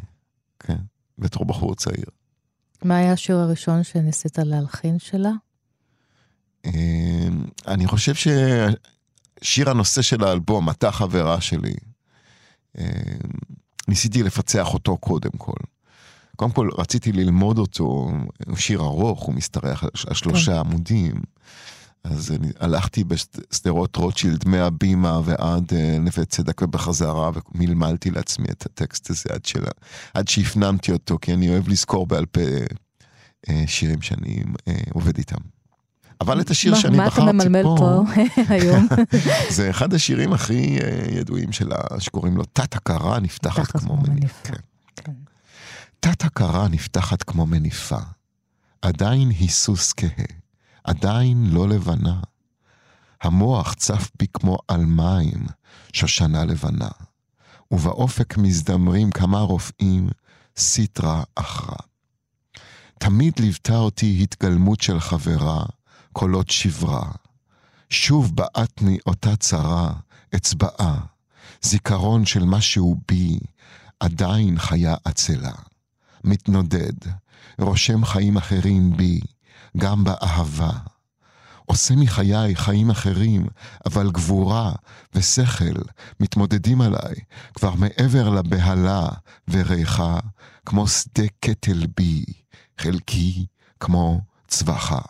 [0.59, 0.77] כן,
[1.19, 2.05] בתור בחור צעיר.
[2.85, 5.31] מה היה השיר הראשון שניסית להלחין שלה?
[6.65, 11.75] אמ, אני חושב ששיר הנושא של האלבום, אתה חברה שלי,
[12.79, 12.85] אמ,
[13.89, 15.57] ניסיתי לפצח אותו קודם כל.
[16.43, 18.11] קודם כל, רציתי ללמוד אותו,
[18.47, 21.15] הוא שיר ארוך, הוא משתרח על שלושה עמודים.
[22.05, 29.11] אז אני הלכתי בשדרות רוטשילד מהבימה ועד אה, נווה צדק ובחזרה, ומלמלתי לעצמי את הטקסט
[29.11, 29.71] הזה עד, שלה,
[30.15, 32.41] עד שהפנמתי אותו, כי אני אוהב לזכור בעל פה
[33.49, 35.41] אה, שירים שאני אה, עובד איתם.
[36.21, 38.03] אבל את השיר מה- שאני מה בחרתי אתה ממלמל פה
[38.55, 38.87] היום?
[39.57, 40.79] זה אחד השירים הכי
[41.13, 43.97] ידועים שלה, שקוראים לו תת הכרה נפתחת כמו.
[43.97, 44.49] מניפה.
[44.49, 44.55] כן.
[44.97, 45.13] כן.
[46.05, 47.99] תת הכרה נפתחת כמו מניפה,
[48.83, 50.27] עדיין היסוס כהה,
[50.85, 52.21] עדיין לא לבנה.
[53.23, 55.47] המוח צף בי כמו על מים,
[55.93, 56.89] שושנה לבנה.
[57.71, 60.09] ובאופק מזדמרים כמה רופאים,
[60.57, 61.77] סיטרה אחרה.
[62.99, 65.65] תמיד ליוותה אותי התגלמות של חברה,
[66.13, 67.11] קולות שברה.
[67.91, 69.93] שוב בעטני אותה צרה,
[70.37, 71.01] אצבעה,
[71.63, 73.39] זיכרון של משהו בי,
[74.01, 75.53] עדיין חיה עצלה.
[76.25, 76.93] מתנודד,
[77.59, 79.21] רושם חיים אחרים בי,
[79.77, 80.71] גם באהבה.
[81.67, 83.47] עושה מחיי חיים אחרים,
[83.87, 84.73] אבל גבורה
[85.15, 85.81] ושכל
[86.21, 87.15] מתמודדים עליי,
[87.55, 89.09] כבר מעבר לבהלה
[89.51, 90.19] וריחה,
[90.67, 92.25] כמו שדה קטל בי,
[92.79, 93.47] חלקי
[93.81, 95.01] כמו צווחה.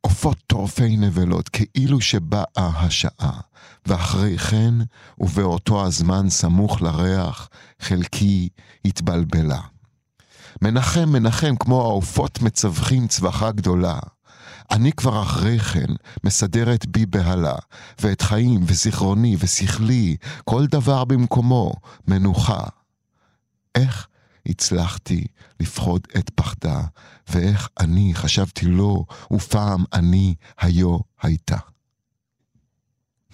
[0.00, 3.40] עופות טורפי נבלות, כאילו שבאה השעה,
[3.86, 4.74] ואחרי כן,
[5.18, 7.48] ובאותו הזמן סמוך לריח,
[7.80, 8.48] חלקי
[8.84, 9.60] התבלבלה.
[10.62, 13.98] מנחם, מנחם, כמו העופות מצווחים צווחה גדולה.
[14.70, 15.94] אני כבר אחרי כן
[16.24, 17.54] מסדרת בי בהלה,
[18.00, 21.72] ואת חיים וזיכרוני ושכלי, כל דבר במקומו,
[22.08, 22.60] מנוחה.
[23.74, 24.08] איך
[24.46, 25.26] הצלחתי
[25.60, 26.80] לפחוד את פחדה,
[27.30, 31.58] ואיך אני חשבתי לו, ופעם אני היו הייתה.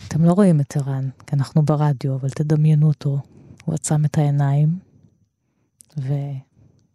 [0.09, 3.19] אתם לא רואים את ערן, כי אנחנו ברדיו, אבל תדמיינו אותו.
[3.65, 4.79] הוא עצם את העיניים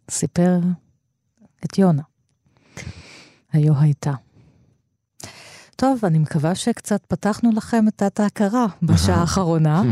[0.08, 0.60] וסיפר
[1.64, 2.02] את יונה.
[3.52, 4.12] היו הייתה.
[5.76, 9.82] טוב, אני מקווה שקצת פתחנו לכם את תת ההכרה בשעה האחרונה.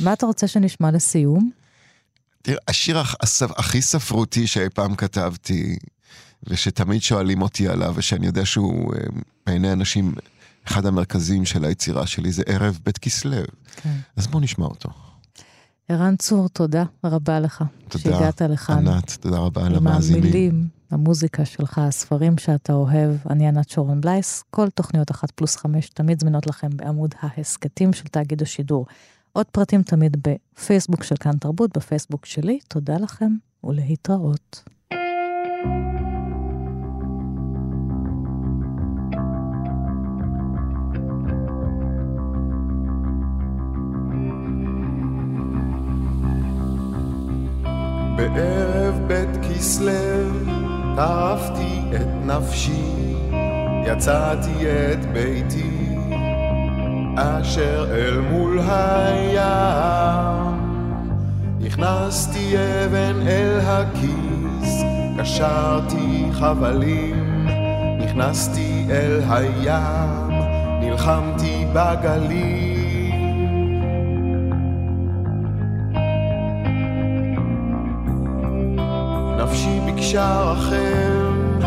[0.00, 1.50] מה אתה רוצה שנשמע לסיום?
[2.42, 3.02] תראה, השיר
[3.40, 5.76] הכי ספרותי שאי פעם כתבתי,
[6.42, 9.00] ושתמיד שואלים אותי עליו, ושאני יודע שהוא אה,
[9.46, 10.14] בעיני אנשים
[10.64, 13.36] אחד המרכזיים של היצירה שלי, זה ערב בית כסלו.
[13.76, 13.96] כן.
[14.16, 14.90] אז בואו נשמע אותו.
[15.88, 18.88] ערן צור, תודה רבה לך תודה, שהגעת לכאן.
[18.88, 20.22] ענת, תודה רבה על עם המאזינים.
[20.22, 23.10] המילים, המוזיקה שלך, הספרים שאתה אוהב.
[23.30, 28.04] אני ענת שרון בלייס, כל תוכניות אחת פלוס חמש תמיד זמינות לכם בעמוד ההסכתים של
[28.04, 28.86] תאגיד השידור.
[29.32, 32.58] עוד פרטים תמיד בפייסבוק של כאן תרבות, בפייסבוק שלי.
[32.68, 33.32] תודה לכם
[33.64, 34.62] ולהתראות.
[48.16, 49.92] בערב בית כסלו
[50.96, 53.14] טרפתי את נפשי,
[53.86, 55.96] יצאתי את ביתי,
[57.16, 59.44] אשר אל מול הים.
[61.66, 64.82] הכנסתי אבן אל הכיס,
[65.18, 67.46] קשרתי חבלים,
[67.98, 70.30] נכנסתי אל הים,
[70.80, 72.63] נלחמתי בגליל.
[80.16, 81.58] רחם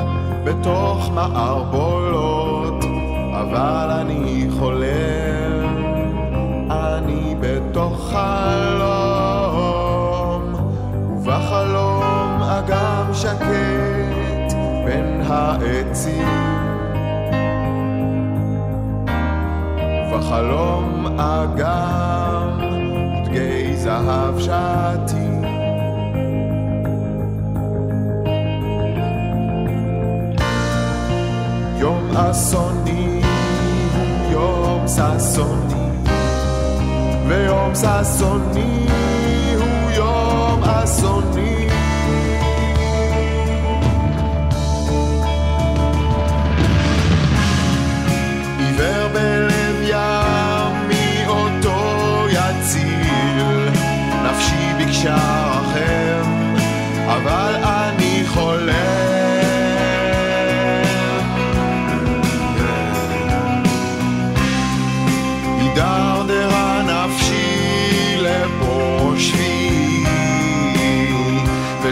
[0.43, 2.83] בתוך מערבולות,
[3.31, 5.75] אבל אני חולם,
[6.71, 8.93] אני בתוך חלום,
[11.09, 14.53] ובחלום אגם שקט
[14.85, 16.27] בין העצים.
[20.13, 22.59] ובחלום אגם
[23.25, 25.26] דגי זהב שעתי.
[32.17, 33.21] אסוני
[33.95, 35.89] הוא יום ששוני,
[37.27, 38.85] ויום ששוני
[39.57, 41.66] הוא יום אסוני.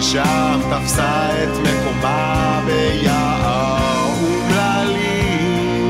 [0.05, 5.89] ושם תפסה את מקומה ביער אומללים.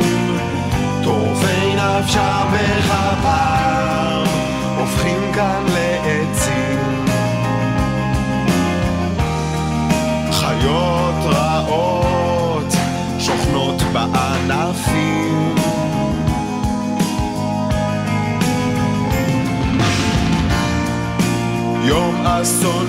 [1.03, 4.23] טורפי נפשה בכפר,
[4.77, 7.05] הופכים כאן לעצים.
[10.31, 12.73] חיות רעות
[13.19, 15.55] שוכנות בענפים.
[21.83, 22.84] יום יום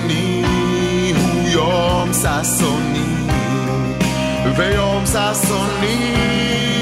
[2.27, 3.27] ששוני,
[4.55, 6.76] ויום ששוני